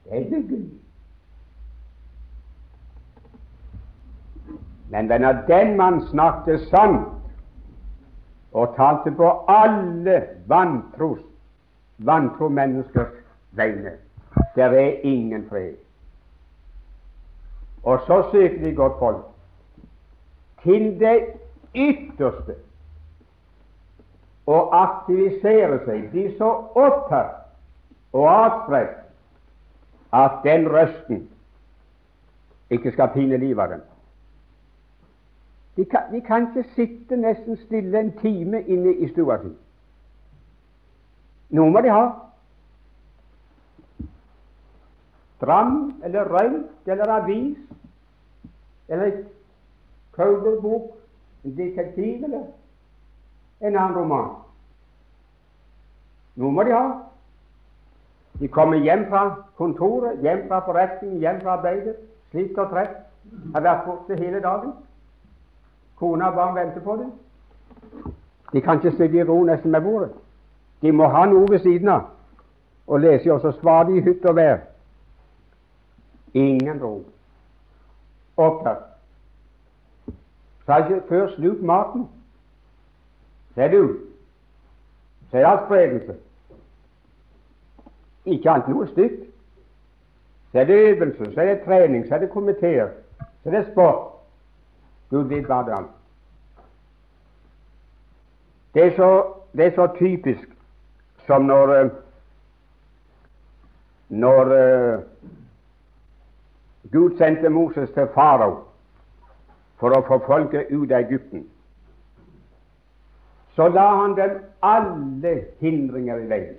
Det 0.04 0.18
er 0.18 0.30
lykkelig. 0.30 0.80
Men 4.90 5.08
venner, 5.08 5.44
den 5.46 5.76
mann 5.78 6.00
snakket 6.10 6.66
sant 6.72 7.06
og 8.52 8.74
talte 8.74 9.12
på 9.14 9.28
alle 9.46 10.16
vantro 10.50 12.48
menneskers 12.48 13.14
vegne, 13.52 13.92
der 14.54 14.66
er 14.66 15.00
ingen 15.02 15.46
fred. 15.48 15.74
Og 17.82 18.00
så 18.06 18.22
søker 18.32 18.64
de 18.64 18.74
godt 18.74 18.98
folk 18.98 19.24
til 20.62 21.00
det 21.00 21.26
ytterste 21.74 22.54
å 24.46 24.58
aktivisere 24.74 25.78
seg, 25.84 26.10
bli 26.12 26.26
så 26.38 26.50
opptatt 26.74 27.36
og 28.12 28.26
avskremt 28.28 28.96
at 30.12 30.40
den 30.44 30.66
røsten 30.68 31.28
ikke 32.70 32.92
skal 32.92 33.12
pine 33.14 33.38
livet 33.38 33.62
av 33.62 33.68
dem. 33.76 33.82
De 35.76 35.84
kan, 35.84 36.10
de 36.12 36.20
kan, 36.20 36.48
ikke 36.50 36.68
sitte 36.74 37.16
nesten 37.16 37.56
stille 37.56 38.00
en 38.00 38.12
time 38.18 38.62
inne 38.66 38.92
i 38.92 39.08
stua 39.12 39.38
si. 39.42 39.52
Noe 41.54 41.70
må 41.70 41.82
de 41.82 41.92
ha. 41.94 42.04
Dram 45.40 46.02
eller 46.04 46.24
røyk 46.28 46.86
eller 46.86 47.12
avis 47.12 47.56
eller 48.88 49.10
cowboybok, 50.16 50.82
en 51.44 51.56
detektiv 51.56 52.24
eller 52.24 52.44
en 53.60 53.76
annen 53.76 53.96
roman. 53.96 54.30
Noe 56.36 56.52
må 56.52 56.62
de 56.62 56.74
ha. 56.74 56.84
De 58.40 58.48
kommer 58.48 58.80
hjem 58.80 59.06
fra 59.08 59.22
kontoret, 59.56 60.20
hjem 60.22 60.46
fra 60.48 60.60
forretningen, 60.64 61.18
hjem 61.20 61.40
fra 61.40 61.56
arbeidet, 61.58 61.96
slitt 62.30 62.58
og 62.58 62.70
trett, 62.72 62.96
har 63.54 63.64
vært 63.64 63.84
borte 63.86 64.16
hele 64.16 64.40
dagen. 64.40 64.72
Kona 66.00 66.30
og 66.30 66.34
barn 66.34 66.56
venter 66.56 66.80
på 66.80 66.96
dem. 66.96 67.12
De 68.52 68.60
kan 68.60 68.80
ikke 68.80 68.96
sitte 68.96 69.20
i 69.20 69.24
ro 69.24 69.42
nesten 69.44 69.70
med 69.70 69.84
bordet. 69.84 70.10
De 70.82 70.92
må 70.92 71.08
ha 71.12 71.26
noe 71.28 71.50
ved 71.50 71.60
siden 71.60 71.88
av 71.88 72.08
og 72.90 73.00
lese, 73.00 73.30
og 73.32 73.40
så 73.40 73.52
svarer 73.60 73.86
de 73.86 73.98
i 73.98 74.02
hytt 74.02 74.24
og 74.26 74.36
vær. 74.36 74.56
Ingen 76.34 76.82
ro. 76.82 77.04
Opptatt. 78.36 78.82
Så 80.64 80.72
har 80.72 80.84
ikke 80.88 81.08
før 81.08 81.34
slukt 81.34 81.62
maten. 81.62 82.08
Ser 83.54 83.68
du? 83.68 83.98
Så 85.30 85.36
er 85.36 85.40
det 85.40 85.48
adspredelse. 85.48 86.14
Ikke 88.24 88.50
alt 88.50 88.68
noe 88.68 88.86
stygt. 88.86 89.26
Så 90.52 90.58
er 90.58 90.64
det 90.64 90.74
øvelse, 90.74 91.34
så 91.34 91.40
er 91.40 91.54
det 91.54 91.62
trening, 91.64 92.08
så 92.08 92.14
er 92.14 92.18
det 92.18 92.30
komiteer, 92.30 92.88
så 93.42 93.50
er 93.50 93.50
det 93.50 93.68
sport. 93.72 94.06
Gud 95.10 95.28
vet 95.30 95.46
hva 95.46 95.62
det 95.66 95.74
er. 95.74 95.84
Det 98.74 98.84
er 98.86 98.96
så, 98.96 99.10
det 99.52 99.66
er 99.66 99.74
så 99.74 99.86
typisk 99.98 100.48
som 101.26 101.46
når 101.46 101.74
eh, 101.74 101.90
når 104.08 104.42
uh, 104.42 105.02
Gud 106.92 107.16
sendte 107.18 107.48
Moses 107.48 107.90
til 107.94 108.08
farao 108.14 108.56
for 109.80 109.94
å 109.96 110.02
få 110.08 110.18
folket 110.26 110.70
ut 110.70 110.90
av 110.90 111.04
Egypten, 111.06 111.46
så 113.56 113.68
la 113.68 113.86
han 114.02 114.16
dem 114.16 114.38
alle 114.62 115.34
hindringer 115.60 116.22
i 116.22 116.28
veien. 116.30 116.58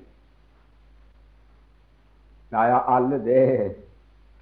Nei, 2.52 2.66
ja, 2.68 2.82
alle, 2.88 3.20
det 3.24 3.38
er 3.42 3.70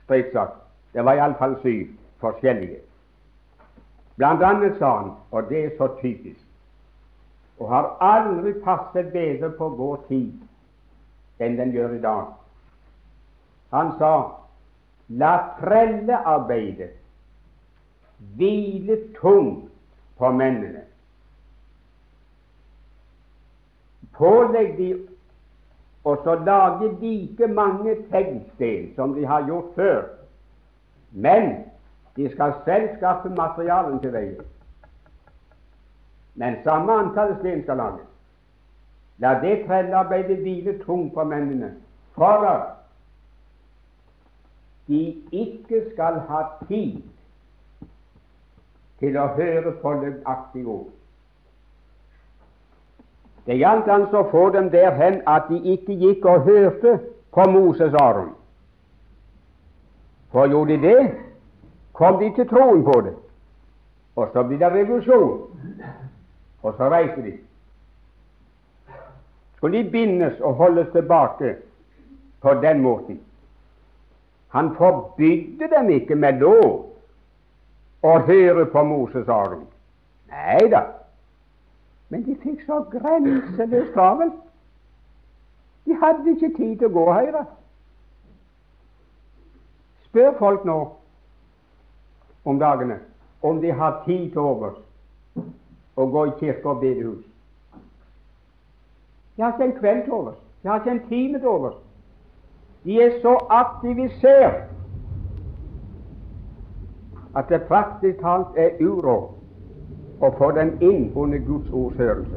strengt 0.04 0.34
sagt. 0.34 0.56
Det 0.94 1.06
var 1.06 1.20
iallfall 1.20 1.60
syv 1.62 1.92
forskjellige. 2.24 2.80
Blant 4.18 4.42
annet 4.44 4.78
sa 4.80 4.96
han, 4.98 5.12
og 5.32 5.50
det 5.50 5.66
er 5.66 5.76
så 5.78 5.88
typisk, 6.02 6.42
og 7.60 7.70
har 7.70 7.92
aldri 8.04 8.54
passet 8.64 9.12
bedre 9.14 9.52
på 9.56 9.70
vår 9.78 10.02
tid 10.10 11.44
enn 11.44 11.56
den 11.60 11.72
gjør 11.72 11.96
i 11.96 12.02
dag. 12.04 12.26
Han 13.72 13.94
sa 14.00 14.14
la 15.10 15.56
trellearbeidet 15.60 16.92
hvile 18.38 18.98
tungt 19.22 19.72
på 20.18 20.32
mennene. 20.32 20.82
Pålegg 24.14 24.78
de 24.78 25.08
og 26.04 26.22
så 26.24 26.36
lage 26.36 26.92
like 27.02 27.48
mange 27.48 27.96
tegnsten 28.12 28.96
som 28.96 29.14
de 29.14 29.26
har 29.26 29.46
gjort 29.48 29.66
før, 29.76 30.04
men 31.12 31.66
de 32.16 32.30
skal 32.32 32.54
selv 32.66 32.90
skaffe 32.98 33.30
materialen 33.30 34.00
til 34.00 34.14
veie. 34.14 34.40
Men 36.36 36.56
samme 36.64 36.94
antall 36.94 37.36
sten 37.40 37.64
skal 37.64 37.78
lages. 37.78 38.08
La 39.20 39.34
det 39.42 39.66
trellearbeidet 39.68 40.40
hvile 40.40 40.78
tungt 40.84 41.14
på 41.14 41.24
mennene, 41.24 41.74
for 42.16 42.79
de 44.90 45.22
ikke 45.32 45.84
skal 45.92 46.20
ha 46.28 46.44
tid 46.68 47.02
til 49.00 49.18
å 49.18 49.28
høre 49.38 49.72
på 49.82 49.94
løgnaktige 50.02 50.66
ord. 50.66 50.90
Det 53.46 53.58
gjaldt 53.58 53.88
altså 53.90 54.24
å 54.24 54.30
få 54.34 54.50
dem 54.54 54.68
derhen 54.74 55.22
at 55.30 55.48
de 55.50 55.62
ikke 55.74 55.96
gikk 55.98 56.26
og 56.30 56.50
hørte 56.50 56.98
på 57.34 57.46
Moses 57.50 57.94
Aron. 58.02 58.34
For 60.34 60.50
gjorde 60.50 60.78
de 60.78 60.82
det, 60.84 61.14
kom 61.94 62.20
de 62.20 62.30
til 62.36 62.50
troen 62.50 62.84
på 62.86 63.00
det. 63.06 63.16
Og 64.16 64.30
så 64.34 64.44
blir 64.44 64.60
det 64.60 64.74
revolusjon. 64.74 65.40
Og 66.62 66.76
så 66.78 66.90
reiser 66.92 67.24
de. 67.24 67.38
Skulle 69.58 69.84
de 69.84 69.92
bindes 69.92 70.40
og 70.42 70.54
holdes 70.60 70.92
tilbake 70.94 71.56
på 72.42 72.54
den 72.62 72.82
måten? 72.82 73.20
Han 74.50 74.76
forbydde 74.76 75.70
dem 75.76 75.90
ikke 75.90 76.16
med 76.16 76.40
lov 76.42 76.90
å 78.02 78.14
høre 78.26 78.66
på 78.74 78.84
Moses 78.84 79.28
Aron. 79.30 79.68
Nei 80.30 80.70
da, 80.72 80.84
men 82.10 82.24
de 82.26 82.36
fikk 82.42 82.64
så 82.66 82.82
grenseløst 82.90 83.94
travelt. 83.94 84.38
De 85.86 85.98
hadde 85.98 86.34
ikke 86.34 86.54
tid 86.58 86.78
til 86.78 86.90
å 86.90 86.94
gå 86.94 87.06
Høyre. 87.14 87.44
Spør 90.10 90.34
folk 90.40 90.66
nå 90.66 90.80
om 92.50 92.60
dagene 92.62 93.00
om 93.46 93.62
de 93.62 93.72
har 93.72 94.02
tid 94.06 94.32
til 94.34 94.42
overs 94.42 94.80
å 96.00 96.08
gå 96.10 96.26
i 96.30 96.38
kirke 96.40 96.72
og 96.72 96.82
bedehus. 96.82 97.22
De 99.36 99.44
har 99.44 99.54
ikke 99.54 99.70
en 99.70 99.78
kveld 99.78 100.04
til 100.08 100.18
overs. 100.18 100.42
De 100.62 100.70
har 100.70 100.82
ikke 100.82 100.96
en 100.96 101.06
time 101.08 101.40
til 101.40 101.48
overs. 101.48 101.78
De 102.84 103.02
er 103.02 103.22
så 103.22 103.36
aktivisert 103.50 104.70
at 107.36 107.50
det 107.50 107.68
praktisk 107.68 108.20
talt 108.20 108.58
er 108.58 108.80
uråd 108.82 109.36
å 110.20 110.30
få 110.38 110.52
den 110.58 110.74
inn 110.84 111.12
under 111.16 111.40
Guds 111.46 111.70
ords. 111.72 112.32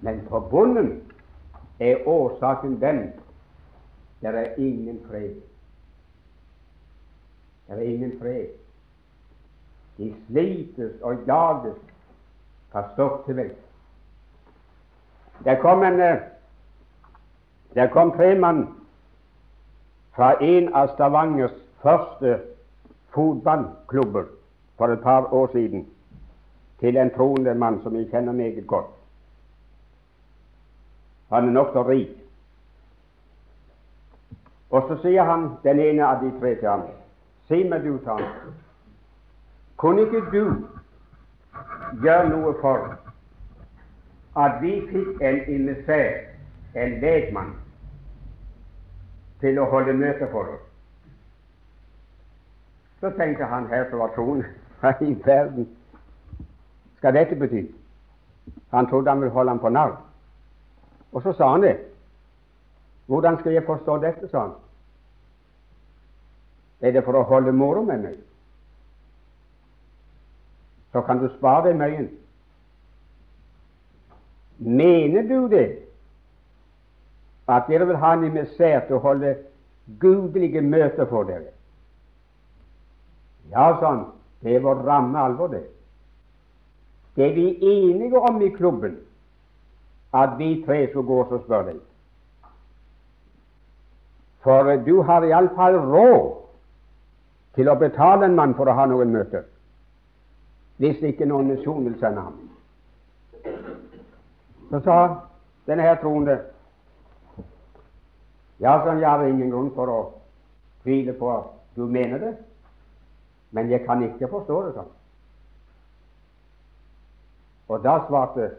Men 0.00 0.20
for 0.28 0.46
bunnen 0.52 0.92
er 1.80 2.06
årsaken 2.06 2.78
den 2.80 3.02
det 4.20 4.34
er 4.34 4.54
ingen 4.58 5.00
fred. 5.06 5.34
Det 7.66 7.76
er 7.76 7.80
ingen 7.80 8.18
fred. 8.18 8.48
De 9.96 10.14
slites 10.26 11.02
og 11.02 11.22
jages 11.26 11.78
fra 12.72 12.82
stokk 12.92 13.24
til 13.26 13.36
vekst. 13.36 13.64
Det 15.44 15.58
kom 15.62 15.82
en 15.86 16.00
det 17.74 17.90
kom 17.92 18.12
tre 18.12 18.34
mann 18.34 18.66
fra 20.16 20.32
en 20.40 20.74
av 20.74 20.94
Stavangers 20.94 21.54
første 21.82 22.38
fotballklubber 23.14 24.24
for 24.78 24.92
et 24.92 25.02
par 25.02 25.32
år 25.34 25.50
siden. 25.52 25.86
til 26.80 26.96
en 26.96 27.10
troende 27.10 27.54
mann 27.54 27.80
som 27.82 27.96
jeg 27.96 28.06
kjenner 28.10 28.32
meget 28.32 28.66
godt. 28.66 28.86
Han 31.28 31.48
er 31.48 31.52
nokså 31.52 31.82
rik. 31.82 32.08
Og 34.70 34.84
så 34.88 34.96
sier 35.02 35.24
han 35.24 35.48
den 35.64 35.80
ene 35.80 36.06
av 36.06 36.24
de 36.24 36.32
tre 36.40 36.54
til 36.54 36.68
ham 36.68 36.82
Si 37.48 37.62
meg, 37.64 37.84
du, 37.84 37.98
sa 38.04 38.18
han, 38.18 38.52
kunne 39.80 40.02
ikke 40.04 40.20
du 40.32 40.42
gjøre 42.02 42.28
noe 42.28 42.52
for 42.60 42.90
at 44.36 44.58
vi 44.60 44.74
fikk 44.90 45.22
en 45.24 45.38
emissær, 45.48 46.18
en 46.74 47.00
legmann, 47.00 47.54
til 49.40 49.58
å 49.58 49.68
holde 49.70 49.94
møte 49.94 50.28
for 50.32 50.54
oss? 50.54 50.64
Så 53.00 53.10
tenkte 53.16 53.46
han 53.46 53.68
her 53.70 53.86
som 53.90 54.02
var 54.02 54.10
troende 54.16 54.48
Hva 54.80 54.90
i 55.02 55.12
verden 55.24 55.68
skal 56.98 57.14
dette 57.14 57.36
bety? 57.38 57.64
Han 58.74 58.86
trodde 58.86 59.10
han 59.10 59.20
ville 59.20 59.32
holde 59.32 59.50
ham 59.50 59.60
på 59.62 59.68
narr. 59.68 59.96
Og 61.12 61.22
så 61.22 61.32
sa 61.32 61.50
han 61.50 61.62
det. 61.62 61.76
Hvordan 63.06 63.38
skal 63.38 63.52
jeg 63.52 63.64
forstå 63.66 63.98
dette, 63.98 64.28
sa 64.28 64.40
han. 64.40 64.54
Er 66.80 66.92
det 66.92 67.04
for 67.04 67.16
å 67.18 67.26
holde 67.26 67.52
moro 67.52 67.82
med 67.82 68.02
meg? 68.02 68.18
Så 70.92 71.02
kan 71.06 71.18
du 71.22 71.28
spare 71.38 71.68
deg 71.68 71.78
møyen. 71.78 72.08
Mener 74.58 75.22
du 75.28 75.48
det? 75.48 75.87
At 77.48 77.68
dere 77.68 77.86
vil 77.86 77.96
ha 77.96 78.12
en 78.12 78.24
emissær 78.28 78.84
til 78.86 78.98
å 78.98 79.04
holde 79.04 79.34
gudelige 80.00 80.60
møter 80.60 81.08
for 81.08 81.28
dere? 81.28 81.52
Ja, 83.48 83.72
sånn. 83.80 84.04
det 84.44 84.54
er 84.54 84.60
vår 84.62 84.82
ramme 84.86 85.18
alvor, 85.18 85.48
det. 85.48 85.64
Det 87.16 87.24
er 87.26 87.32
vi 87.34 87.46
enige 87.58 88.20
om 88.20 88.42
i 88.42 88.50
klubben, 88.54 88.98
at 90.14 90.36
vi 90.38 90.62
tre 90.66 90.84
skal 90.90 91.02
gå 91.02 91.16
og 91.24 91.40
spørre 91.44 91.72
deg. 91.72 91.80
For 94.44 94.76
du 94.86 95.00
har 95.02 95.26
iallfall 95.26 95.80
råd 95.88 96.28
til 97.58 97.68
å 97.68 97.74
betale 97.80 98.28
en 98.28 98.36
mann 98.38 98.54
for 98.54 98.70
å 98.70 98.76
ha 98.76 98.84
noen 98.86 99.10
møter, 99.10 99.42
hvis 100.78 101.02
ikke 101.02 101.26
noen 101.26 101.50
misjon 101.50 101.88
vil 101.88 101.98
sende 101.98 102.22
ham. 102.22 102.36
Så 104.70 104.80
sa 104.84 104.98
denne 105.66 105.82
her 105.82 105.98
troende 105.98 106.38
ja, 108.58 108.74
sånn, 108.84 109.00
jeg 109.02 109.08
har 109.08 109.24
ingen 109.26 109.50
grunn 109.52 109.70
for 109.76 109.90
å 109.92 109.98
tvile 110.82 111.14
på 111.18 111.30
at 111.30 111.50
du 111.78 111.84
mener 111.86 112.18
det, 112.22 112.32
men 113.54 113.70
jeg 113.70 113.84
kan 113.86 114.02
ikke 114.04 114.30
forstå 114.30 114.60
det 114.66 114.72
sånn. 114.76 114.94
Og 117.68 117.82
da 117.84 117.98
svarte 118.08 118.52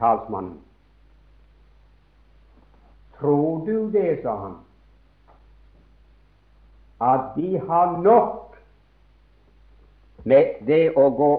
talsmannen 0.00 0.62
Tror 3.16 3.62
du 3.64 3.90
det, 3.94 4.18
sa 4.20 4.34
han, 4.36 4.56
at 7.00 7.30
de 7.36 7.56
har 7.68 7.94
nok 8.04 8.58
med 10.28 10.58
det 10.68 10.90
å 11.00 11.06
gå 11.16 11.30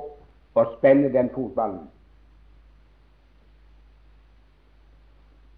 og 0.57 0.73
spenne 0.77 1.11
den 1.13 1.29
fotballen? 1.35 1.83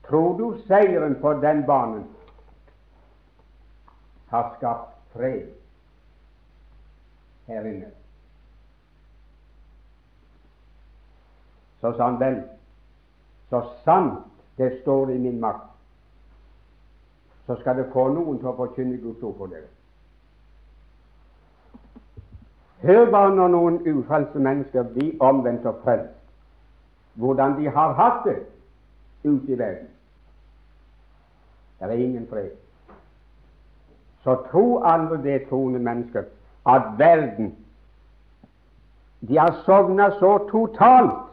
Tror 0.10 0.38
du 0.38 0.57
seieren 0.68 1.16
på 1.22 1.34
den 1.34 1.66
banen 1.66 2.03
har 4.30 4.55
skapt 4.57 4.95
fred 5.14 5.51
her 7.47 7.66
inne? 7.66 7.91
Så 11.82 11.93
sa 11.93 12.10
han 12.10 12.20
vel, 12.20 12.39
så 13.49 13.62
sant 13.86 14.26
det 14.57 14.82
står 14.82 15.10
i 15.10 15.18
min 15.18 15.39
makt, 15.39 15.70
så 17.45 17.55
skal 17.62 17.78
det 17.78 17.91
få 17.93 18.07
noen 18.14 18.41
til 18.41 18.49
å 18.49 18.55
forkynne 18.57 18.97
Guds 19.03 19.22
ord 19.24 19.38
for 19.38 19.53
dere. 19.53 19.70
Hør 22.82 23.12
bare 23.12 23.36
når 23.36 23.53
noen 23.53 23.80
ufrelste 23.93 24.41
mennesker 24.41 24.89
blir 24.93 25.22
omvendt 25.24 25.70
og 25.70 25.80
frelst, 25.84 26.18
hvordan 27.14 27.57
de 27.62 27.70
har 27.70 27.93
hatt 27.93 28.26
det 28.26 28.39
ute 29.24 29.53
i 29.53 29.57
verden. 29.60 29.88
Det 31.80 31.88
er 31.88 31.92
ingen 31.92 32.28
fred. 32.28 32.50
Så 34.24 34.36
tro 34.52 34.82
aldri 34.84 35.22
det, 35.24 35.48
troende 35.50 35.80
mennesker, 35.80 36.24
at 36.68 36.82
verden 36.98 37.56
De 39.22 39.38
har 39.38 39.62
sovna 39.66 40.10
så 40.20 40.38
totalt 40.52 41.30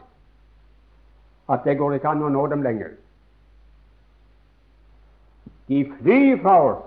at 1.49 1.59
det 1.63 1.77
går 1.77 1.93
ikke 1.93 2.09
an 2.09 2.23
å 2.27 2.29
nå 2.29 2.47
dem 2.51 2.61
lenger. 2.61 2.89
De 5.67 5.85
flyr 5.99 6.41
fra 6.41 6.55
oss, 6.65 6.81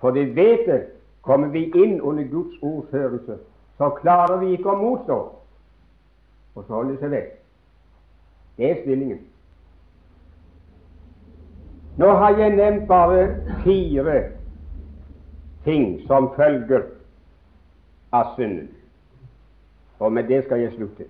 for 0.00 0.16
de 0.16 0.24
vet 0.36 0.64
det. 0.66 0.78
Kommer 1.22 1.48
vi 1.52 1.66
inn 1.76 2.00
under 2.00 2.24
Guds 2.24 2.56
ords 2.62 2.88
hørelse, 2.90 3.36
så 3.76 3.90
klarer 4.00 4.38
vi 4.40 4.54
ikke 4.56 4.72
å 4.72 4.80
motstå, 4.80 5.16
og 6.54 6.64
så 6.64 6.72
holder 6.72 6.94
de 6.94 7.00
seg 7.02 7.12
vekk. 7.12 7.34
Det 8.56 8.70
er 8.70 8.80
stillingen. 8.80 9.20
Nå 11.98 12.06
har 12.06 12.36
jeg 12.38 12.56
nevnt 12.56 12.88
bare 12.88 13.22
fire 13.64 14.22
ting 15.64 16.06
som 16.06 16.30
følger 16.36 16.84
av 18.14 18.36
synden, 18.36 18.68
og 19.98 20.12
med 20.12 20.28
det 20.30 20.44
skal 20.44 20.62
jeg 20.62 20.76
slutte. 20.76 21.08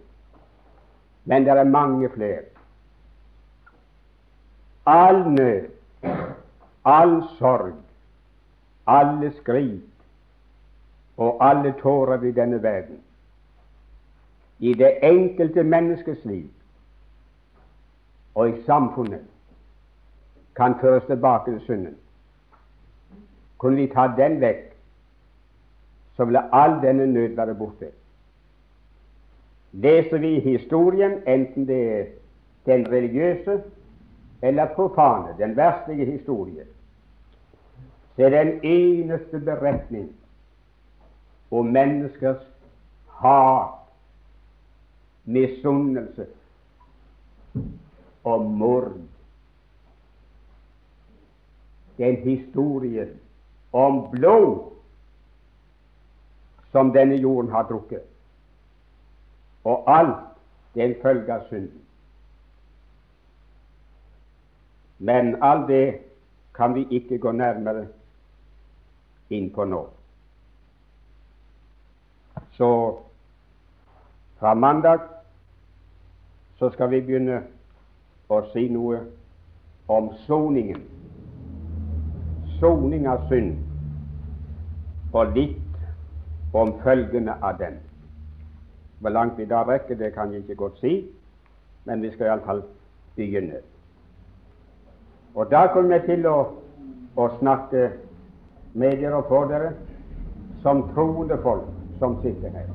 Men 1.29 1.45
det 1.45 1.53
er 1.53 1.69
mange 1.69 2.09
flere. 2.15 2.43
All 4.87 5.29
nød, 5.29 5.69
all 6.85 7.23
sorg, 7.37 7.77
alle 8.87 9.33
skrik 9.43 9.85
og 11.17 11.37
alle 11.45 11.75
tårer 11.83 12.23
i 12.23 12.33
denne 12.33 12.63
verden, 12.63 13.03
i 14.59 14.73
det 14.75 14.95
enkelte 15.03 15.63
menneskes 15.63 16.25
liv 16.25 16.49
og 18.35 18.49
i 18.49 18.63
samfunnet, 18.65 19.27
kan 20.59 20.75
føres 20.81 21.05
tilbake 21.07 21.51
til 21.51 21.61
synden. 21.61 21.97
Kunne 23.59 23.77
vi 23.77 23.87
ta 23.87 24.09
den 24.17 24.41
vekk, 24.41 24.65
så 26.17 26.25
ville 26.27 26.43
all 26.55 26.81
denne 26.83 27.07
nød 27.07 27.37
være 27.37 27.55
borte. 27.55 27.91
Leser 29.73 30.19
vi 30.19 30.41
historien, 30.41 31.21
enten 31.29 31.69
det 31.69 31.83
er 31.93 32.05
den 32.67 32.89
religiøse 32.91 33.63
eller 34.43 34.75
profane, 34.75 35.35
den 35.39 35.57
verstlige 35.57 36.05
historie, 36.05 36.65
så 38.17 38.25
er 38.25 38.31
det 38.31 38.41
en 38.41 38.61
eneste 38.63 39.41
beretning 39.41 40.11
om 41.51 41.67
menneskers 41.67 42.43
hat, 43.21 43.79
misunnelse 45.25 46.27
og 48.25 48.45
mord. 48.45 48.93
Det 51.99 52.17
historien 52.23 53.21
om 53.73 54.11
blod 54.11 54.73
som 56.73 56.93
denne 56.93 57.17
jorden 57.17 57.51
har 57.51 57.63
drukket. 57.63 58.03
Og 59.65 59.85
alt 59.99 60.17
det 60.75 60.85
er 61.03 61.41
synden. 61.49 61.83
Men 64.99 65.43
all 65.43 65.69
det 65.69 66.01
kan 66.55 66.75
vi 66.75 66.87
ikke 66.91 67.19
gå 67.19 67.33
nærmere 67.33 67.87
inn 69.31 69.51
på 69.55 69.65
nå. 69.65 69.85
Så 72.59 72.71
fra 74.39 74.55
mandag 74.55 74.99
så 76.59 76.71
skal 76.71 76.91
vi 76.91 77.01
begynne 77.01 77.43
å 78.29 78.41
si 78.53 78.67
noe 78.69 79.05
om 79.89 80.11
soningen. 80.27 80.98
Soning 82.59 83.07
av 83.07 83.29
synd, 83.29 83.61
og 85.15 85.35
litt 85.37 85.79
om 86.53 86.73
følgene 86.83 87.37
av 87.43 87.59
den. 87.61 87.79
Hvor 88.99 89.15
langt 89.15 89.39
vi 89.39 89.47
da 89.47 89.63
rekker, 89.63 89.95
det 89.95 90.13
kan 90.15 90.33
jeg 90.33 90.43
ikke 90.43 90.59
godt 90.59 90.81
si, 90.83 90.95
men 91.87 92.03
vi 92.03 92.11
skal 92.15 92.33
iallfall 92.33 92.65
begynne. 93.17 93.61
Og 95.39 95.51
da 95.51 95.69
kommer 95.73 95.99
jeg 95.99 96.07
til 96.09 96.27
å, 96.27 96.39
å 97.15 97.29
snakke 97.39 97.85
med 98.79 98.99
dere 98.99 99.21
og 99.21 99.29
for 99.31 99.51
dere 99.51 99.75
som 100.63 100.89
troende 100.95 101.39
folk 101.43 101.69
som 102.03 102.17
sitter 102.25 102.51
her, 102.55 102.67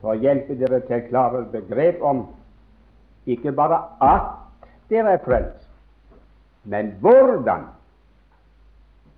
for 0.00 0.12
å 0.12 0.20
hjelpe 0.20 0.58
dere 0.60 0.82
til 0.84 0.98
å 0.98 1.06
klare 1.08 1.46
begrep 1.52 2.04
om 2.04 2.26
ikke 3.26 3.54
bare 3.56 3.80
at 4.04 4.28
dere 4.92 5.16
er 5.16 5.24
frelst, 5.24 5.64
men 6.68 6.92
hvordan 7.00 7.70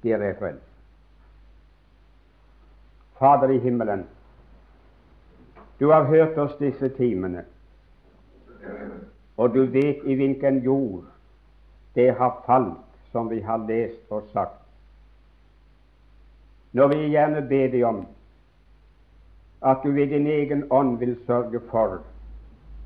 dere 0.03 0.33
er 0.33 0.39
frelst. 0.39 0.65
Fader 3.19 3.51
i 3.51 3.59
himmelen, 3.59 4.07
Du 5.81 5.91
har 5.91 6.05
hørt 6.05 6.39
oss 6.39 6.57
disse 6.59 6.89
timene, 6.89 7.45
og 9.37 9.55
du 9.55 9.65
vet 9.65 10.03
i 10.05 10.15
hvilken 10.15 10.59
jord 10.59 11.05
det 11.95 12.15
har 12.19 12.43
falt, 12.47 12.83
som 13.13 13.31
vi 13.31 13.41
har 13.41 13.63
lest 13.69 14.11
og 14.11 14.27
sagt. 14.33 14.59
Nå 16.73 16.89
vil 16.89 16.99
jeg 16.99 17.11
gjerne 17.11 17.43
be 17.49 17.61
deg 17.71 17.85
om 17.87 18.01
at 19.63 19.83
du 19.85 19.91
ved 19.91 20.11
din 20.11 20.27
egen 20.27 20.67
ånd 20.71 20.99
vil 20.99 21.17
sørge 21.27 21.61
for 21.71 22.01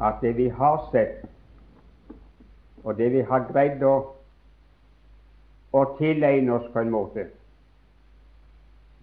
at 0.00 0.20
det 0.20 0.36
vi 0.36 0.48
har 0.48 0.88
sett, 0.92 1.24
og 2.84 2.96
det 2.98 3.12
vi 3.12 3.20
har 3.20 3.48
greid 3.52 3.82
å, 3.84 3.96
å 5.72 5.84
tilegne 5.98 6.52
oss 6.52 6.68
på 6.72 6.82
en 6.82 6.90
måte, 6.92 7.26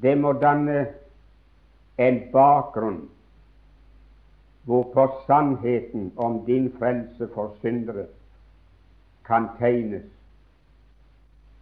det 0.02 0.16
må 0.16 0.34
danne 0.40 0.86
en 2.00 2.20
bakgrunn 2.32 3.02
hvorpå 4.70 5.08
sannheten 5.26 6.12
om 6.16 6.46
din 6.46 6.70
frelse 6.78 7.28
for 7.34 7.56
syndere 7.62 8.06
kan 9.28 9.50
tegnes, 9.58 10.06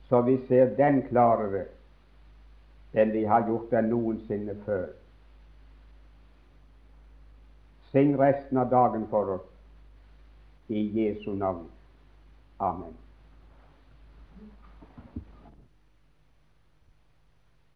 så 0.10 0.22
vi 0.22 0.38
ser 0.48 0.76
den 0.76 1.02
klarere 1.08 1.66
enn 2.98 3.12
vi 3.12 3.26
har 3.30 3.48
gjort 3.48 3.72
den 3.72 3.90
noensinne 3.92 4.56
før. 4.66 4.88
Syng 7.92 8.16
resten 8.20 8.58
av 8.58 8.72
dagen 8.72 9.08
for 9.12 9.36
oss 9.40 9.50
i 10.68 10.88
Jesu 11.00 11.34
navn. 11.36 11.68
Amen. 12.60 13.07